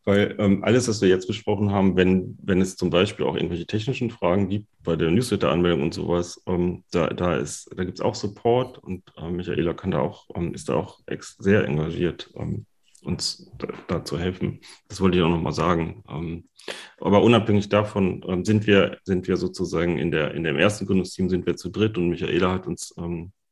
weil 0.04 0.34
ähm, 0.38 0.64
alles, 0.64 0.88
was 0.88 1.02
wir 1.02 1.08
jetzt 1.08 1.26
besprochen 1.26 1.72
haben, 1.72 1.96
wenn, 1.96 2.38
wenn 2.42 2.60
es 2.60 2.76
zum 2.76 2.90
Beispiel 2.90 3.26
auch 3.26 3.34
irgendwelche 3.34 3.66
technischen 3.66 4.10
Fragen 4.10 4.48
gibt 4.48 4.66
bei 4.82 4.96
der 4.96 5.10
Newsletter-Anmeldung 5.10 5.82
und 5.82 5.94
sowas, 5.94 6.42
ähm, 6.46 6.84
da, 6.90 7.08
da, 7.08 7.38
da 7.38 7.84
gibt 7.84 7.98
es 7.98 8.04
auch 8.04 8.14
Support 8.14 8.78
und 8.78 9.02
äh, 9.16 9.30
Michaela 9.30 9.74
kann 9.74 9.90
da 9.90 10.00
auch, 10.00 10.28
ähm, 10.34 10.54
ist 10.54 10.68
da 10.68 10.74
auch 10.74 11.00
sehr 11.38 11.64
engagiert, 11.64 12.30
ähm, 12.36 12.64
uns 13.02 13.50
da, 13.58 13.68
da, 13.88 14.04
zu 14.04 14.18
helfen. 14.18 14.60
Das 14.88 15.00
wollte 15.00 15.18
ich 15.18 15.24
auch 15.24 15.28
nochmal 15.28 15.52
sagen. 15.52 16.02
Ähm, 16.08 16.48
aber 16.98 17.22
unabhängig 17.22 17.68
davon 17.68 18.24
ähm, 18.26 18.44
sind 18.44 18.66
wir, 18.66 18.98
sind 19.04 19.28
wir 19.28 19.36
sozusagen 19.36 19.98
in 19.98 20.10
der, 20.10 20.34
in 20.34 20.44
dem 20.44 20.56
ersten 20.56 20.86
Gründungsteam 20.86 21.28
sind 21.28 21.46
wir 21.46 21.56
zu 21.56 21.70
dritt 21.70 21.98
und 21.98 22.08
Michaela 22.08 22.52
hat 22.52 22.66
uns 22.66 22.94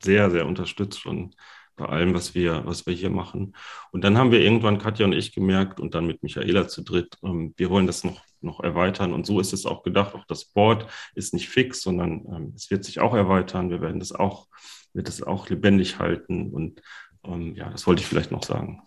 sehr, 0.03 0.31
sehr 0.31 0.47
unterstützt 0.47 1.07
und 1.07 1.35
bei 1.79 1.87
allem, 1.87 2.13
was 2.13 2.35
wir, 2.35 2.67
was 2.67 2.87
wir 2.87 2.93
hier 2.93 3.09
machen. 3.09 3.55
Und 3.93 4.05
dann 4.05 4.19
haben 4.19 4.33
wir 4.33 4.41
irgendwann, 4.41 4.79
Katja 4.79 5.07
und 5.07 5.13
ich, 5.13 5.33
gemerkt 5.33 5.81
und 5.81 5.95
dann 5.95 6.07
mit 6.07 6.23
Michaela 6.23 6.69
zu 6.69 6.83
dritt, 6.83 7.17
ähm, 7.23 7.55
wir 7.57 7.71
wollen 7.71 7.87
das 7.87 8.05
noch, 8.05 8.21
noch 8.41 8.61
erweitern. 8.61 9.15
Und 9.15 9.25
so 9.25 9.41
ist 9.41 9.53
es 9.53 9.65
auch 9.65 9.83
gedacht. 9.83 10.15
Auch 10.15 10.27
das 10.27 10.45
Board 10.45 10.87
ist 11.15 11.33
nicht 11.33 11.49
fix, 11.49 11.81
sondern 11.81 12.27
ähm, 12.31 12.53
es 12.55 12.71
wird 12.71 12.85
sich 12.85 13.01
auch 13.01 13.15
erweitern. 13.15 13.71
Wir 13.71 13.81
werden 13.81 14.01
das 14.01 14.13
auch, 14.13 14.49
wird 14.93 15.09
das 15.09 15.23
auch 15.23 15.49
lebendig 15.49 15.99
halten. 15.99 16.51
Und 16.51 16.83
ähm, 17.25 17.55
ja, 17.55 17.71
das 17.71 17.87
wollte 17.87 18.03
ich 18.03 18.07
vielleicht 18.07 18.33
noch 18.33 18.43
sagen. 18.43 18.83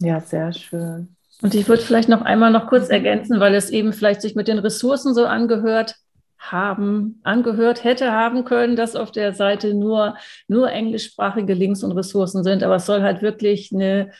Ja, 0.00 0.20
sehr 0.20 0.52
schön. 0.52 1.16
Und 1.40 1.54
ich 1.54 1.68
würde 1.68 1.82
vielleicht 1.82 2.08
noch 2.08 2.22
einmal 2.22 2.50
noch 2.50 2.66
kurz 2.66 2.88
ergänzen, 2.88 3.38
weil 3.38 3.54
es 3.54 3.70
eben 3.70 3.92
vielleicht 3.92 4.22
sich 4.22 4.34
mit 4.34 4.48
den 4.48 4.58
Ressourcen 4.58 5.14
so 5.14 5.24
angehört 5.24 5.96
haben, 6.38 7.20
angehört 7.24 7.84
hätte 7.84 8.12
haben 8.12 8.44
können, 8.44 8.76
dass 8.76 8.96
auf 8.96 9.10
der 9.10 9.32
Seite 9.32 9.74
nur, 9.74 10.16
nur 10.46 10.70
englischsprachige 10.70 11.54
Links 11.54 11.82
und 11.82 11.92
Ressourcen 11.92 12.44
sind. 12.44 12.62
Aber 12.62 12.76
es 12.76 12.86
soll 12.86 13.02
halt 13.02 13.22
wirklich 13.22 13.72
eine, 13.72 14.10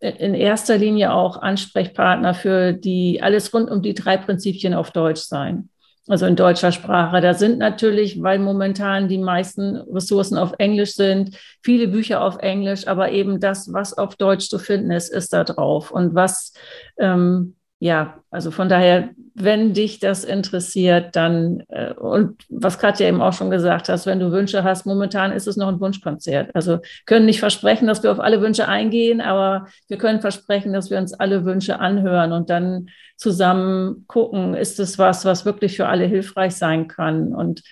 in 0.00 0.34
erster 0.34 0.76
Linie 0.76 1.12
auch 1.12 1.40
Ansprechpartner 1.40 2.34
für 2.34 2.72
die, 2.72 3.22
alles 3.22 3.52
rund 3.54 3.70
um 3.70 3.82
die 3.82 3.94
drei 3.94 4.16
Prinzipien 4.16 4.74
auf 4.74 4.90
Deutsch 4.90 5.22
sein. 5.22 5.70
Also 6.08 6.24
in 6.24 6.36
deutscher 6.36 6.72
Sprache. 6.72 7.20
Da 7.20 7.34
sind 7.34 7.58
natürlich, 7.58 8.22
weil 8.22 8.38
momentan 8.38 9.08
die 9.08 9.18
meisten 9.18 9.76
Ressourcen 9.76 10.38
auf 10.38 10.54
Englisch 10.58 10.94
sind, 10.94 11.36
viele 11.62 11.86
Bücher 11.86 12.22
auf 12.22 12.38
Englisch, 12.38 12.88
aber 12.88 13.12
eben 13.12 13.40
das, 13.40 13.72
was 13.74 13.96
auf 13.96 14.16
Deutsch 14.16 14.48
zu 14.48 14.58
finden 14.58 14.90
ist, 14.90 15.12
ist 15.12 15.34
da 15.34 15.44
drauf. 15.44 15.90
Und 15.90 16.14
was 16.14 16.54
ähm, 16.98 17.56
ja, 17.80 18.24
also 18.30 18.50
von 18.50 18.68
daher, 18.68 19.10
wenn 19.34 19.72
dich 19.72 20.00
das 20.00 20.24
interessiert, 20.24 21.14
dann, 21.14 21.62
äh, 21.68 21.92
und 21.92 22.42
was 22.48 22.80
Katja 22.80 23.06
eben 23.06 23.22
auch 23.22 23.32
schon 23.32 23.50
gesagt 23.50 23.88
hast, 23.88 24.04
wenn 24.04 24.18
du 24.18 24.32
Wünsche 24.32 24.64
hast, 24.64 24.84
momentan 24.84 25.30
ist 25.30 25.46
es 25.46 25.56
noch 25.56 25.68
ein 25.68 25.78
Wunschkonzert. 25.78 26.50
Also 26.54 26.80
können 27.06 27.26
nicht 27.26 27.38
versprechen, 27.38 27.86
dass 27.86 28.02
wir 28.02 28.10
auf 28.10 28.18
alle 28.18 28.40
Wünsche 28.40 28.66
eingehen, 28.66 29.20
aber 29.20 29.68
wir 29.86 29.96
können 29.96 30.20
versprechen, 30.20 30.72
dass 30.72 30.90
wir 30.90 30.98
uns 30.98 31.14
alle 31.14 31.44
Wünsche 31.44 31.78
anhören 31.78 32.32
und 32.32 32.50
dann 32.50 32.88
zusammen 33.16 34.04
gucken, 34.08 34.54
ist 34.54 34.80
es 34.80 34.98
was, 34.98 35.24
was 35.24 35.44
wirklich 35.44 35.76
für 35.76 35.86
alle 35.86 36.06
hilfreich 36.06 36.56
sein 36.56 36.88
kann. 36.88 37.32
Und 37.32 37.62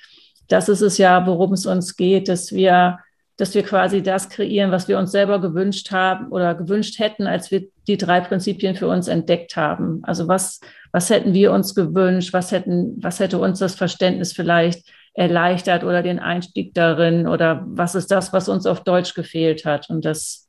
das 0.47 0.69
ist 0.69 0.83
es 0.83 0.99
ja, 0.99 1.27
worum 1.27 1.53
es 1.53 1.66
uns 1.66 1.97
geht, 1.97 2.29
dass 2.29 2.53
wir 2.53 3.01
dass 3.37 3.55
wir 3.55 3.62
quasi 3.62 4.03
das 4.03 4.31
kreieren, 4.31 4.70
was 4.70 4.88
wir 4.88 4.99
uns 4.99 5.12
selber 5.12 5.40
gewünscht 5.40 5.90
haben 5.92 6.29
oder 6.29 6.55
gewünscht 6.55 6.99
hätten, 6.99 7.27
als 7.27 7.51
wir 7.51 7.68
die 7.87 7.99
drei 7.99 8.20
Prinzipien 8.20 8.77
für 8.77 8.88
uns 8.88 9.09
entdeckt 9.09 9.57
haben. 9.57 10.01
Also 10.05 10.27
was, 10.27 10.61
was 10.90 11.11
hätten 11.11 11.35
wir 11.35 11.53
uns 11.53 11.75
gewünscht? 11.75 12.33
Was 12.33 12.51
hätten, 12.51 12.96
was 13.03 13.20
hätte 13.20 13.38
uns 13.38 13.59
das 13.59 13.75
Verständnis 13.75 14.33
vielleicht 14.33 14.88
erleichtert 15.12 15.85
oder 15.85 16.03
den 16.03 16.18
Einstieg 16.18 16.72
darin? 16.72 17.29
Oder 17.29 17.62
was 17.66 17.94
ist 17.94 18.11
das, 18.11 18.33
was 18.33 18.49
uns 18.49 18.64
auf 18.66 18.85
Deutsch 18.85 19.14
gefehlt 19.14 19.66
hat? 19.66 19.90
Und 19.90 20.07
das, 20.07 20.49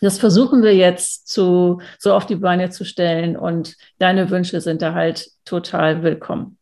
das 0.00 0.18
versuchen 0.18 0.62
wir 0.64 0.74
jetzt 0.74 1.28
zu, 1.28 1.80
so 2.00 2.14
auf 2.14 2.26
die 2.26 2.36
Beine 2.36 2.70
zu 2.70 2.84
stellen. 2.84 3.36
Und 3.36 3.76
deine 3.98 4.28
Wünsche 4.30 4.60
sind 4.60 4.82
da 4.82 4.92
halt 4.92 5.30
total 5.44 6.02
willkommen. 6.02 6.57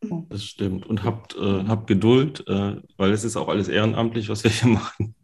Das 0.00 0.44
stimmt. 0.44 0.86
Und 0.86 1.02
habt, 1.02 1.34
äh, 1.36 1.64
habt 1.66 1.88
Geduld, 1.88 2.46
äh, 2.46 2.76
weil 2.96 3.12
es 3.12 3.24
ist 3.24 3.36
auch 3.36 3.48
alles 3.48 3.66
ehrenamtlich, 3.66 4.28
was 4.28 4.44
wir 4.44 4.50
hier 4.50 4.68
machen. 4.68 5.16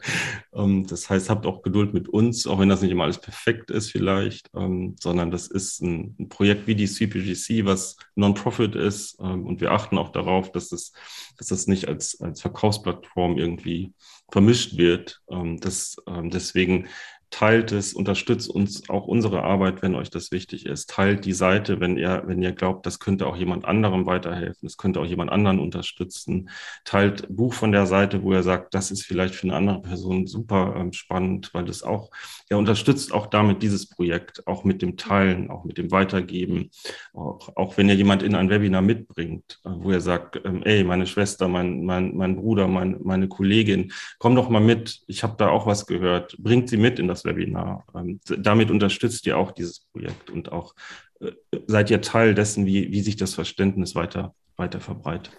Ähm, 0.53 0.87
das 0.87 1.09
heißt, 1.09 1.31
habt 1.31 1.47
auch 1.47 1.63
Geduld 1.63 1.95
mit 1.95 2.09
uns, 2.09 2.47
auch 2.47 2.59
wenn 2.59 2.69
das 2.69 2.83
nicht 2.83 2.91
immer 2.91 3.05
alles 3.05 3.21
perfekt 3.21 3.71
ist 3.71 3.93
vielleicht, 3.93 4.51
ähm, 4.55 4.97
sondern 5.01 5.31
das 5.31 5.47
ist 5.47 5.81
ein, 5.81 6.17
ein, 6.19 6.29
Projekt 6.29 6.67
wie 6.67 6.75
die 6.75 6.89
CPGC, 6.89 7.65
was 7.65 7.97
Non-Profit 8.17 8.75
ist. 8.75 9.17
Ähm, 9.21 9.47
und 9.47 9.61
wir 9.61 9.71
achten 9.71 9.97
auch 9.97 10.11
darauf, 10.11 10.51
dass, 10.51 10.73
es, 10.73 10.93
dass 11.39 11.49
das 11.49 11.69
nicht 11.69 11.87
als, 11.87 12.21
als 12.21 12.41
Verkaufsplattform 12.41 13.39
irgendwie 13.39 13.93
vermischt 14.33 14.77
wird. 14.77 15.21
Ähm, 15.31 15.61
das, 15.61 15.97
ähm, 16.09 16.31
deswegen 16.31 16.89
teilt 17.35 17.73
es, 17.73 17.95
unterstützt 17.95 18.49
uns 18.49 18.89
auch 18.89 19.09
unsere 19.09 19.43
Arbeit, 19.43 19.83
wenn 19.83 19.97
euch 19.97 20.09
das 20.09 20.31
wichtig 20.31 20.67
ist. 20.67 20.89
Teilt 20.89 21.25
die 21.25 21.33
Seite, 21.33 21.81
wenn 21.81 21.97
ihr, 21.97 22.23
wenn 22.27 22.41
ihr 22.41 22.53
glaubt, 22.53 22.87
das 22.87 23.01
könnte 23.01 23.27
auch 23.27 23.35
jemand 23.35 23.65
anderem 23.65 24.07
weiterhelfen, 24.07 24.69
es 24.69 24.77
könnte 24.77 25.01
auch 25.01 25.05
jemand 25.05 25.33
anderen 25.33 25.59
unterstützen. 25.59 26.49
Teilt 26.85 27.27
Buch 27.29 27.53
von 27.53 27.73
der 27.73 27.87
Seite, 27.87 28.23
wo 28.23 28.33
ihr 28.33 28.45
sagt, 28.45 28.73
das 28.73 28.93
ist 28.93 29.03
vielleicht 29.03 29.35
für 29.35 29.49
eine 29.49 29.57
andere 29.57 29.83
Person 29.83 30.29
super 30.29 30.77
ähm, 30.79 30.93
spannend, 30.93 31.51
weil 31.55 31.65
das 31.65 31.83
auch, 31.83 32.13
ja, 32.51 32.57
unterstützt 32.57 33.13
auch 33.13 33.27
damit 33.27 33.65
dieses 33.65 33.89
Projekt, 33.89 34.47
auch 34.47 34.63
mit 34.63 34.81
dem 34.81 34.97
Teilen, 34.97 35.51
auch 35.51 35.65
mit 35.65 35.77
dem 35.77 35.91
Weitergeben, 35.91 36.71
auch, 37.15 37.57
auch 37.57 37.77
wenn 37.77 37.89
ihr 37.89 37.97
jemand 37.97 38.23
in 38.23 38.37
ein 38.37 38.49
Webinar 38.49 38.83
mitbringt, 38.83 39.61
äh, 39.65 39.71
wo 39.71 39.91
ihr 39.91 40.01
sagt, 40.01 40.41
ähm, 40.45 40.63
ey, 40.63 40.85
meine 40.85 41.09
Schwester, 41.09 41.49
mein, 41.49 41.85
mein, 41.85 42.17
mein 42.17 42.37
Bruder, 42.37 42.69
mein, 42.69 42.99
meine 43.03 43.27
Kollegin, 43.27 43.91
komm 44.21 44.37
doch 44.37 44.49
mal 44.49 44.61
mit, 44.61 45.03
ich 45.09 45.25
habe 45.25 45.35
da 45.37 45.49
auch 45.49 45.67
was 45.67 45.87
gehört, 45.87 46.37
bringt 46.39 46.69
sie 46.69 46.77
mit 46.77 47.01
in 47.01 47.09
das 47.09 47.24
Webinar. 47.25 47.85
Ähm, 47.95 48.21
damit 48.39 48.71
unterstützt 48.71 49.27
ihr 49.27 49.39
auch 49.39 49.53
dieses 49.53 49.81
Projekt 49.93 50.31
und 50.31 50.53
auch 50.53 50.75
äh, 51.21 51.33
seid 51.67 51.91
ihr 51.91 52.01
Teil 52.01 52.35
dessen, 52.35 52.67
wie, 52.67 52.91
wie 52.91 53.01
sich 53.01 53.17
das 53.17 53.35
Verständnis 53.35 53.95
weiter, 53.95 54.35
weiter 54.57 54.81
verbreitet. 54.81 55.37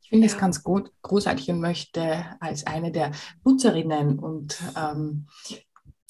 Ich 0.00 0.10
finde 0.10 0.26
es 0.26 0.38
ganz 0.38 0.62
gut, 0.62 0.90
großartig 1.02 1.50
und 1.50 1.60
möchte 1.60 2.24
als 2.40 2.66
eine 2.66 2.90
der 2.90 3.12
Nutzerinnen 3.44 4.18
und 4.18 4.58
ähm, 4.74 5.26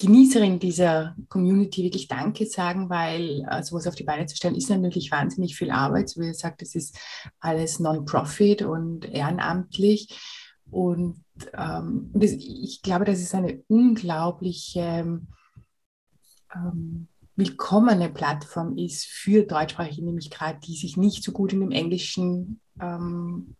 Genießerin 0.01 0.59
dieser 0.59 1.13
Community 1.27 1.83
wirklich 1.83 2.07
Danke 2.07 2.45
sagen, 2.45 2.89
weil 2.89 3.45
äh, 3.49 3.61
sowas 3.63 3.85
auf 3.85 3.95
die 3.95 4.05
Beine 4.05 4.25
zu 4.27 4.37
stellen, 4.37 4.55
ist 4.55 4.69
natürlich 4.69 5.11
wahnsinnig 5.11 5.57
viel 5.57 5.71
Arbeit. 5.71 6.07
So 6.07 6.21
wie 6.21 6.27
ihr 6.27 6.33
sagt, 6.33 6.61
es 6.61 6.73
ist 6.73 6.97
alles 7.41 7.81
Non-Profit 7.81 8.61
und 8.61 9.03
ehrenamtlich. 9.03 10.17
Und 10.71 11.25
ähm, 11.53 12.11
das, 12.13 12.31
ich 12.31 12.81
glaube, 12.81 13.05
das 13.05 13.19
ist 13.19 13.35
eine 13.35 13.63
unglaubliche 13.67 15.21
ähm, 16.53 17.07
willkommene 17.35 18.09
Plattform 18.09 18.77
ist 18.77 19.05
für 19.05 19.43
Deutschsprachige, 19.43 20.03
nämlich 20.03 20.29
gerade 20.29 20.59
die 20.59 20.75
sich 20.75 20.97
nicht 20.97 21.23
so 21.23 21.31
gut 21.31 21.53
in 21.53 21.61
dem 21.61 21.71
Englischen 21.71 22.59
ähm, 22.81 23.55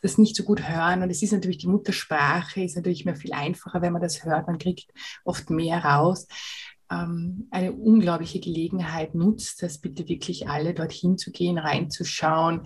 das 0.00 0.18
nicht 0.18 0.36
so 0.36 0.44
gut 0.44 0.68
hören. 0.68 1.02
Und 1.02 1.10
es 1.10 1.22
ist 1.22 1.32
natürlich 1.32 1.58
die 1.58 1.66
Muttersprache, 1.66 2.62
ist 2.62 2.76
natürlich 2.76 3.04
mehr 3.04 3.16
viel 3.16 3.32
einfacher, 3.32 3.82
wenn 3.82 3.92
man 3.92 4.02
das 4.02 4.24
hört. 4.24 4.46
Man 4.46 4.58
kriegt 4.58 4.92
oft 5.24 5.50
mehr 5.50 5.84
raus. 5.84 6.26
Ähm, 6.90 7.48
eine 7.50 7.72
unglaubliche 7.72 8.40
Gelegenheit 8.40 9.14
nutzt 9.14 9.62
das 9.62 9.78
bitte 9.78 10.08
wirklich 10.08 10.48
alle, 10.48 10.72
dorthin 10.72 11.18
zu 11.18 11.32
gehen, 11.32 11.58
reinzuschauen, 11.58 12.62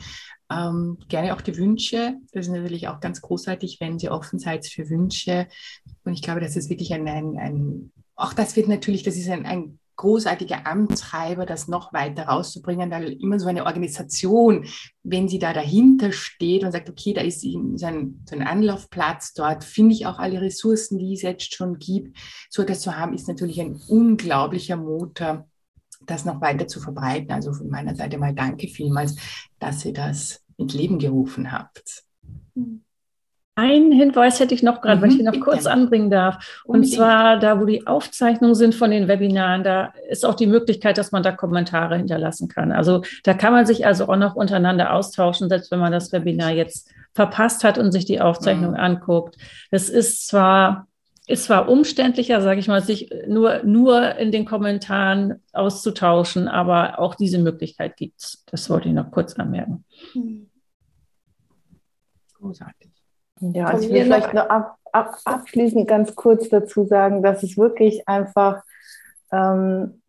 ähm, 0.50 0.98
gerne 1.08 1.34
auch 1.34 1.40
die 1.40 1.56
Wünsche. 1.56 2.16
Das 2.32 2.46
ist 2.46 2.52
natürlich 2.52 2.88
auch 2.88 3.00
ganz 3.00 3.20
großartig, 3.20 3.78
wenn 3.80 3.98
Sie 3.98 4.10
offen 4.10 4.38
seid 4.38 4.66
für 4.66 4.88
Wünsche. 4.88 5.48
Und 6.04 6.12
ich 6.12 6.22
glaube, 6.22 6.40
das 6.40 6.56
ist 6.56 6.70
wirklich 6.70 6.92
ein, 6.92 7.08
ein, 7.08 7.38
ein 7.38 7.92
auch 8.14 8.34
das 8.34 8.54
wird 8.54 8.68
natürlich, 8.68 9.02
das 9.02 9.16
ist 9.16 9.30
ein, 9.30 9.46
ein 9.46 9.79
großartiger 10.00 10.66
Amtreiber, 10.66 11.44
das 11.44 11.68
noch 11.68 11.92
weiter 11.92 12.22
rauszubringen, 12.22 12.90
weil 12.90 13.12
immer 13.20 13.38
so 13.38 13.48
eine 13.48 13.66
Organisation, 13.66 14.64
wenn 15.02 15.28
sie 15.28 15.38
da 15.38 15.52
dahinter 15.52 16.10
steht 16.10 16.64
und 16.64 16.72
sagt, 16.72 16.88
okay, 16.88 17.12
da 17.12 17.20
ist 17.20 17.42
so 17.42 17.86
ein, 17.86 18.24
so 18.24 18.34
ein 18.34 18.42
Anlaufplatz, 18.42 19.34
dort 19.34 19.62
finde 19.62 19.94
ich 19.94 20.06
auch 20.06 20.18
alle 20.18 20.40
Ressourcen, 20.40 20.98
die 20.98 21.12
es 21.12 21.20
jetzt 21.20 21.54
schon 21.54 21.78
gibt, 21.78 22.16
so 22.48 22.62
etwas 22.62 22.80
zu 22.80 22.96
haben, 22.96 23.12
ist 23.12 23.28
natürlich 23.28 23.60
ein 23.60 23.78
unglaublicher 23.88 24.78
Motor, 24.78 25.46
das 26.06 26.24
noch 26.24 26.40
weiter 26.40 26.66
zu 26.66 26.80
verbreiten. 26.80 27.32
Also 27.32 27.52
von 27.52 27.68
meiner 27.68 27.94
Seite 27.94 28.16
mal 28.16 28.34
danke 28.34 28.68
vielmals, 28.68 29.16
dass 29.58 29.84
ihr 29.84 29.92
das 29.92 30.42
ins 30.56 30.72
Leben 30.72 30.98
gerufen 30.98 31.52
habt. 31.52 32.04
Ein 33.60 33.92
Hinweis 33.92 34.40
hätte 34.40 34.54
ich 34.54 34.62
noch 34.62 34.80
gerade, 34.80 34.96
mhm, 34.96 35.02
wenn 35.02 35.10
ich 35.10 35.18
ihn 35.18 35.26
noch 35.26 35.40
kurz 35.40 35.66
anbringen 35.66 36.08
darf. 36.10 36.62
Und 36.64 36.76
Unbedingt. 36.76 36.96
zwar 36.96 37.38
da, 37.38 37.60
wo 37.60 37.66
die 37.66 37.86
Aufzeichnungen 37.86 38.54
sind 38.54 38.74
von 38.74 38.90
den 38.90 39.06
Webinaren, 39.06 39.62
da 39.62 39.92
ist 40.08 40.24
auch 40.24 40.34
die 40.34 40.46
Möglichkeit, 40.46 40.96
dass 40.96 41.12
man 41.12 41.22
da 41.22 41.32
Kommentare 41.32 41.98
hinterlassen 41.98 42.48
kann. 42.48 42.72
Also 42.72 43.02
da 43.22 43.34
kann 43.34 43.52
man 43.52 43.66
sich 43.66 43.84
also 43.84 44.08
auch 44.08 44.16
noch 44.16 44.34
untereinander 44.34 44.94
austauschen, 44.94 45.50
selbst 45.50 45.70
wenn 45.70 45.78
man 45.78 45.92
das 45.92 46.10
Webinar 46.10 46.52
jetzt 46.52 46.88
verpasst 47.12 47.62
hat 47.62 47.76
und 47.76 47.92
sich 47.92 48.06
die 48.06 48.22
Aufzeichnung 48.22 48.70
mhm. 48.70 48.80
anguckt. 48.80 49.36
Das 49.70 49.90
ist 49.90 50.26
zwar 50.26 50.86
ist 51.26 51.44
zwar 51.44 51.68
umständlicher, 51.68 52.40
sage 52.40 52.58
ich 52.58 52.66
mal, 52.66 52.82
sich 52.82 53.12
nur, 53.28 53.62
nur 53.62 54.16
in 54.16 54.32
den 54.32 54.46
Kommentaren 54.46 55.40
auszutauschen, 55.52 56.48
aber 56.48 56.98
auch 56.98 57.14
diese 57.14 57.38
Möglichkeit 57.38 57.96
gibt 57.96 58.20
es. 58.20 58.42
Das 58.50 58.68
wollte 58.68 58.88
ich 58.88 58.94
noch 58.94 59.12
kurz 59.12 59.34
anmerken. 59.34 59.84
Großartig. 62.34 62.89
Ja, 63.40 63.78
ich 63.78 63.88
will 63.90 64.04
vielleicht 64.04 64.34
noch 64.34 64.48
ab, 64.48 64.76
ab, 64.92 65.16
abschließend 65.24 65.88
ganz 65.88 66.14
kurz 66.14 66.48
dazu 66.48 66.84
sagen, 66.84 67.22
dass 67.22 67.42
es 67.42 67.56
wirklich 67.56 68.06
einfach, 68.06 68.62
ähm, 69.32 70.02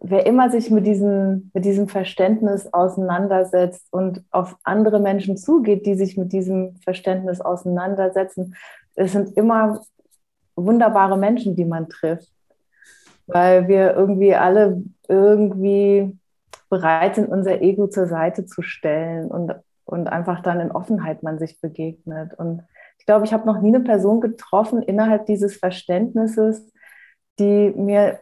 wer 0.00 0.24
immer 0.26 0.50
sich 0.50 0.70
mit 0.70 0.86
diesem, 0.86 1.50
mit 1.52 1.64
diesem 1.66 1.88
Verständnis 1.88 2.72
auseinandersetzt 2.72 3.86
und 3.90 4.24
auf 4.30 4.56
andere 4.64 5.00
Menschen 5.00 5.36
zugeht, 5.36 5.84
die 5.84 5.94
sich 5.94 6.16
mit 6.16 6.32
diesem 6.32 6.76
Verständnis 6.76 7.40
auseinandersetzen, 7.40 8.56
es 8.94 9.12
sind 9.12 9.36
immer 9.36 9.82
wunderbare 10.56 11.18
Menschen, 11.18 11.56
die 11.56 11.64
man 11.64 11.88
trifft, 11.88 12.32
weil 13.26 13.68
wir 13.68 13.94
irgendwie 13.94 14.34
alle 14.34 14.82
irgendwie 15.08 16.16
bereit 16.70 17.16
sind, 17.16 17.28
unser 17.28 17.60
Ego 17.60 17.88
zur 17.88 18.06
Seite 18.06 18.46
zu 18.46 18.62
stellen 18.62 19.28
und, 19.28 19.54
und 19.90 20.08
einfach 20.08 20.40
dann 20.42 20.60
in 20.60 20.70
Offenheit 20.70 21.22
man 21.22 21.38
sich 21.38 21.60
begegnet. 21.60 22.34
Und 22.34 22.62
ich 22.98 23.06
glaube, 23.06 23.24
ich 23.24 23.32
habe 23.32 23.46
noch 23.46 23.60
nie 23.60 23.74
eine 23.74 23.80
Person 23.84 24.20
getroffen 24.20 24.82
innerhalb 24.82 25.26
dieses 25.26 25.56
Verständnisses, 25.56 26.72
die 27.38 27.72
mir 27.76 28.20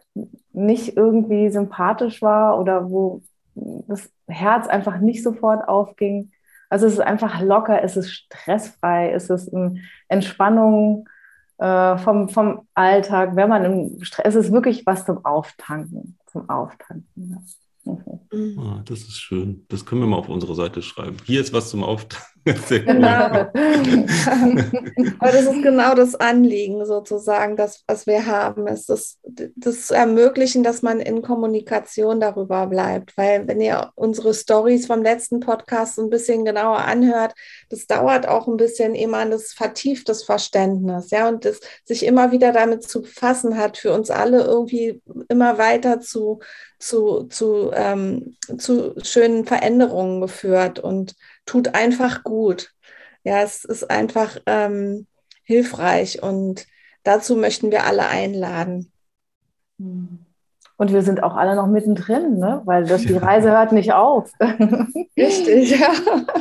nicht 0.51 0.95
irgendwie 0.97 1.49
sympathisch 1.49 2.21
war 2.21 2.59
oder 2.59 2.89
wo 2.89 3.21
das 3.55 4.09
Herz 4.27 4.67
einfach 4.67 4.99
nicht 4.99 5.23
sofort 5.23 5.67
aufging. 5.67 6.31
Also 6.69 6.87
es 6.87 6.93
ist 6.93 7.01
einfach 7.01 7.41
locker, 7.41 7.83
es 7.83 7.97
ist 7.97 8.11
stressfrei, 8.11 9.11
es 9.11 9.29
ist 9.29 9.51
Entspannung, 10.07 11.07
äh, 11.59 11.97
vom, 11.97 12.29
vom 12.29 12.67
Alltag, 12.73 13.35
wenn 13.35 13.49
man 13.49 13.65
im 13.65 14.03
Stress, 14.03 14.35
es 14.35 14.45
ist 14.45 14.51
wirklich 14.53 14.85
was 14.85 15.05
zum 15.05 15.25
Auftanken, 15.25 16.17
zum 16.27 16.49
Auftanken. 16.49 17.05
Ja. 17.15 17.37
Mhm. 18.31 18.59
Ah, 18.59 18.83
das 18.85 18.99
ist 18.99 19.19
schön. 19.19 19.65
Das 19.69 19.85
können 19.85 20.01
wir 20.01 20.07
mal 20.07 20.17
auf 20.17 20.29
unsere 20.29 20.55
Seite 20.55 20.81
schreiben. 20.81 21.17
Hier 21.25 21.41
ist 21.41 21.53
was 21.53 21.69
zum 21.69 21.83
Auftanken. 21.83 22.29
genau. 22.69 23.47
Aber 25.19 25.31
das 25.31 25.45
ist 25.45 25.61
genau 25.61 25.93
das 25.93 26.15
Anliegen 26.15 26.85
sozusagen, 26.85 27.55
das, 27.55 27.83
was 27.87 28.07
wir 28.07 28.25
haben, 28.25 28.67
ist 28.67 28.89
das, 28.89 29.19
das 29.55 29.87
zu 29.87 29.93
ermöglichen, 29.93 30.63
dass 30.63 30.81
man 30.81 30.99
in 30.99 31.21
Kommunikation 31.21 32.19
darüber 32.19 32.67
bleibt. 32.67 33.17
Weil 33.17 33.47
wenn 33.47 33.61
ihr 33.61 33.91
unsere 33.95 34.33
Stories 34.33 34.87
vom 34.87 35.03
letzten 35.03 35.41
Podcast 35.41 35.99
ein 35.99 36.09
bisschen 36.09 36.45
genauer 36.45 36.79
anhört, 36.79 37.33
das 37.69 37.87
dauert 37.87 38.27
auch 38.27 38.47
ein 38.47 38.57
bisschen, 38.57 38.95
ehe 38.95 39.07
man 39.07 39.31
das 39.31 39.53
vertieftes 39.53 40.23
Verständnis, 40.23 41.11
ja, 41.11 41.27
und 41.27 41.45
das 41.45 41.59
sich 41.83 42.05
immer 42.05 42.31
wieder 42.31 42.51
damit 42.51 42.83
zu 42.83 43.01
befassen 43.01 43.57
hat, 43.57 43.77
für 43.77 43.93
uns 43.93 44.09
alle 44.09 44.43
irgendwie 44.43 45.01
immer 45.27 45.57
weiter 45.57 45.99
zu, 45.99 46.39
zu, 46.79 47.23
zu, 47.25 47.71
ähm, 47.73 48.37
zu 48.57 48.95
schönen 49.03 49.45
Veränderungen 49.45 50.21
geführt 50.21 50.79
und 50.79 51.15
tut 51.45 51.75
einfach 51.75 52.23
gut. 52.23 52.73
Ja, 53.23 53.41
es 53.41 53.65
ist 53.65 53.89
einfach 53.89 54.37
ähm, 54.45 55.07
hilfreich 55.43 56.23
und 56.23 56.65
dazu 57.03 57.35
möchten 57.35 57.71
wir 57.71 57.83
alle 57.83 58.07
einladen. 58.07 58.91
Und 60.79 60.93
wir 60.93 61.01
sind 61.01 61.21
auch 61.23 61.35
alle 61.35 61.57
noch 61.57 61.67
mittendrin, 61.67 62.37
ne? 62.37 62.61
weil 62.63 62.85
das, 62.85 63.01
die 63.01 63.17
Reise 63.17 63.51
hört 63.51 63.73
nicht 63.73 63.91
auf. 63.91 64.31
Richtig, 64.39 65.71
ja. 65.71 65.91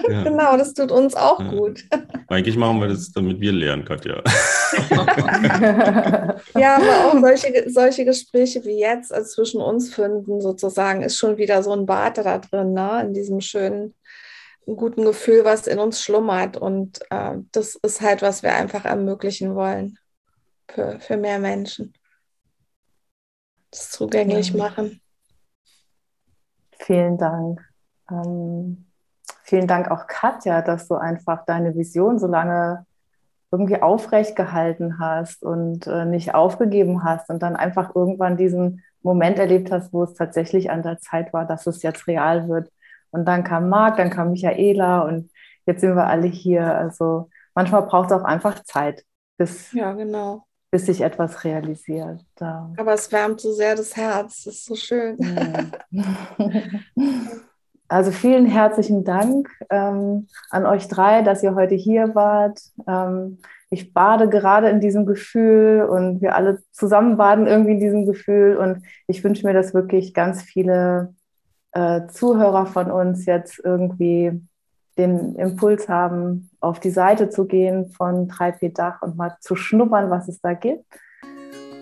ja. 0.08 0.22
Genau, 0.22 0.56
das 0.56 0.74
tut 0.74 0.92
uns 0.92 1.16
auch 1.16 1.40
ja. 1.40 1.50
gut. 1.50 1.82
Eigentlich 2.28 2.56
machen 2.56 2.80
wir 2.80 2.86
das, 2.86 3.10
damit 3.10 3.40
wir 3.40 3.50
lernen, 3.50 3.84
Katja. 3.84 4.22
ja, 6.56 6.76
aber 6.76 7.06
auch 7.06 7.18
solche, 7.20 7.68
solche 7.68 8.04
Gespräche 8.04 8.64
wie 8.64 8.78
jetzt 8.78 9.12
also 9.12 9.28
zwischen 9.28 9.60
uns 9.60 9.92
finden, 9.92 10.40
sozusagen, 10.40 11.02
ist 11.02 11.18
schon 11.18 11.36
wieder 11.36 11.64
so 11.64 11.72
ein 11.72 11.84
Bad 11.84 12.18
da 12.18 12.38
drin, 12.38 12.74
ne? 12.74 13.02
in 13.04 13.14
diesem 13.14 13.40
schönen 13.40 13.96
guten 14.66 15.04
Gefühl, 15.04 15.44
was 15.44 15.66
in 15.66 15.80
uns 15.80 16.00
schlummert. 16.00 16.56
Und 16.56 17.00
äh, 17.10 17.38
das 17.50 17.74
ist 17.74 18.02
halt, 18.02 18.22
was 18.22 18.44
wir 18.44 18.54
einfach 18.54 18.84
ermöglichen 18.84 19.56
wollen 19.56 19.98
für, 20.68 21.00
für 21.00 21.16
mehr 21.16 21.40
Menschen. 21.40 21.92
Das 23.70 23.90
zugänglich 23.90 24.50
ja. 24.50 24.56
machen. 24.56 25.00
Vielen 26.78 27.18
Dank. 27.18 27.60
Ähm, 28.10 28.86
vielen 29.42 29.66
Dank 29.66 29.90
auch 29.90 30.06
Katja, 30.06 30.62
dass 30.62 30.88
du 30.88 30.94
einfach 30.94 31.44
deine 31.44 31.74
Vision 31.74 32.18
so 32.18 32.26
lange 32.26 32.86
irgendwie 33.50 33.80
aufrecht 33.80 34.36
gehalten 34.36 34.98
hast 34.98 35.42
und 35.42 35.86
äh, 35.86 36.04
nicht 36.04 36.34
aufgegeben 36.34 37.04
hast 37.04 37.30
und 37.30 37.42
dann 37.42 37.56
einfach 37.56 37.94
irgendwann 37.94 38.36
diesen 38.36 38.82
Moment 39.02 39.38
erlebt 39.38 39.70
hast, 39.72 39.92
wo 39.92 40.04
es 40.04 40.14
tatsächlich 40.14 40.70
an 40.70 40.82
der 40.82 40.98
Zeit 40.98 41.32
war, 41.32 41.46
dass 41.46 41.66
es 41.66 41.82
jetzt 41.82 42.06
real 42.06 42.48
wird. 42.48 42.70
Und 43.10 43.24
dann 43.24 43.44
kam 43.44 43.68
Marc, 43.68 43.96
dann 43.96 44.10
kam 44.10 44.32
Michaela 44.32 45.00
und 45.00 45.30
jetzt 45.66 45.80
sind 45.80 45.96
wir 45.96 46.06
alle 46.06 46.26
hier. 46.26 46.74
Also 46.76 47.30
manchmal 47.54 47.82
braucht 47.82 48.10
es 48.10 48.16
auch 48.16 48.24
einfach 48.24 48.62
Zeit, 48.64 49.04
bis, 49.38 49.72
ja, 49.72 49.92
genau. 49.92 50.44
Bis 50.70 50.86
sich 50.86 51.00
etwas 51.00 51.44
realisiert. 51.44 52.24
Da. 52.36 52.72
Aber 52.76 52.94
es 52.94 53.10
wärmt 53.10 53.40
so 53.40 53.52
sehr 53.52 53.74
das 53.74 53.96
Herz, 53.96 54.44
das 54.44 54.54
ist 54.54 54.64
so 54.66 54.74
schön. 54.74 55.16
Also 57.90 58.10
vielen 58.10 58.44
herzlichen 58.44 59.02
Dank 59.02 59.48
ähm, 59.70 60.28
an 60.50 60.66
euch 60.66 60.88
drei, 60.88 61.22
dass 61.22 61.42
ihr 61.42 61.54
heute 61.54 61.74
hier 61.74 62.14
wart. 62.14 62.60
Ähm, 62.86 63.38
ich 63.70 63.94
bade 63.94 64.28
gerade 64.28 64.68
in 64.68 64.80
diesem 64.80 65.06
Gefühl 65.06 65.88
und 65.90 66.20
wir 66.20 66.36
alle 66.36 66.58
zusammen 66.70 67.16
baden 67.16 67.46
irgendwie 67.46 67.72
in 67.72 67.80
diesem 67.80 68.04
Gefühl. 68.04 68.58
Und 68.58 68.82
ich 69.06 69.24
wünsche 69.24 69.46
mir, 69.46 69.54
dass 69.54 69.72
wirklich 69.72 70.12
ganz 70.12 70.42
viele 70.42 71.14
äh, 71.72 72.06
Zuhörer 72.08 72.66
von 72.66 72.90
uns 72.90 73.24
jetzt 73.24 73.58
irgendwie 73.64 74.38
den 74.98 75.36
Impuls 75.36 75.88
haben, 75.88 76.50
auf 76.60 76.80
die 76.80 76.90
Seite 76.90 77.30
zu 77.30 77.46
gehen 77.46 77.90
von 77.90 78.28
3P 78.28 78.74
Dach 78.74 79.00
und 79.02 79.16
mal 79.16 79.36
zu 79.40 79.54
schnuppern, 79.56 80.10
was 80.10 80.28
es 80.28 80.40
da 80.40 80.54
gibt. 80.54 80.84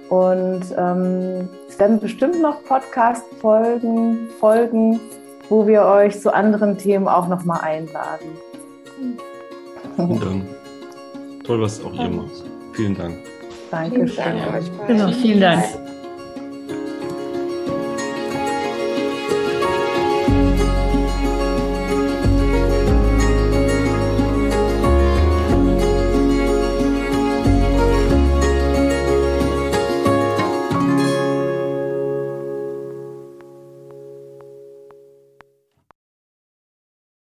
Und 0.09 0.63
ähm, 0.77 1.49
es 1.69 1.79
werden 1.79 1.99
bestimmt 1.99 2.41
noch 2.41 2.63
Podcast-Folgen 2.65 4.29
folgen, 4.39 5.01
wo 5.49 5.67
wir 5.67 5.85
euch 5.85 6.21
zu 6.21 6.33
anderen 6.33 6.79
Themen 6.79 7.09
auch 7.09 7.27
nochmal 7.27 7.63
einladen. 7.63 8.29
Vielen 9.97 10.21
Dank. 10.21 10.45
Toll, 11.45 11.61
was 11.61 11.83
auch 11.85 11.95
ihr 11.95 12.09
macht. 12.09 12.45
Vielen 12.73 12.97
Dank. 12.97 13.17
Dankeschön. 13.71 14.35
Genau, 14.87 15.09
vielen 15.09 15.41
Dank. 15.41 15.65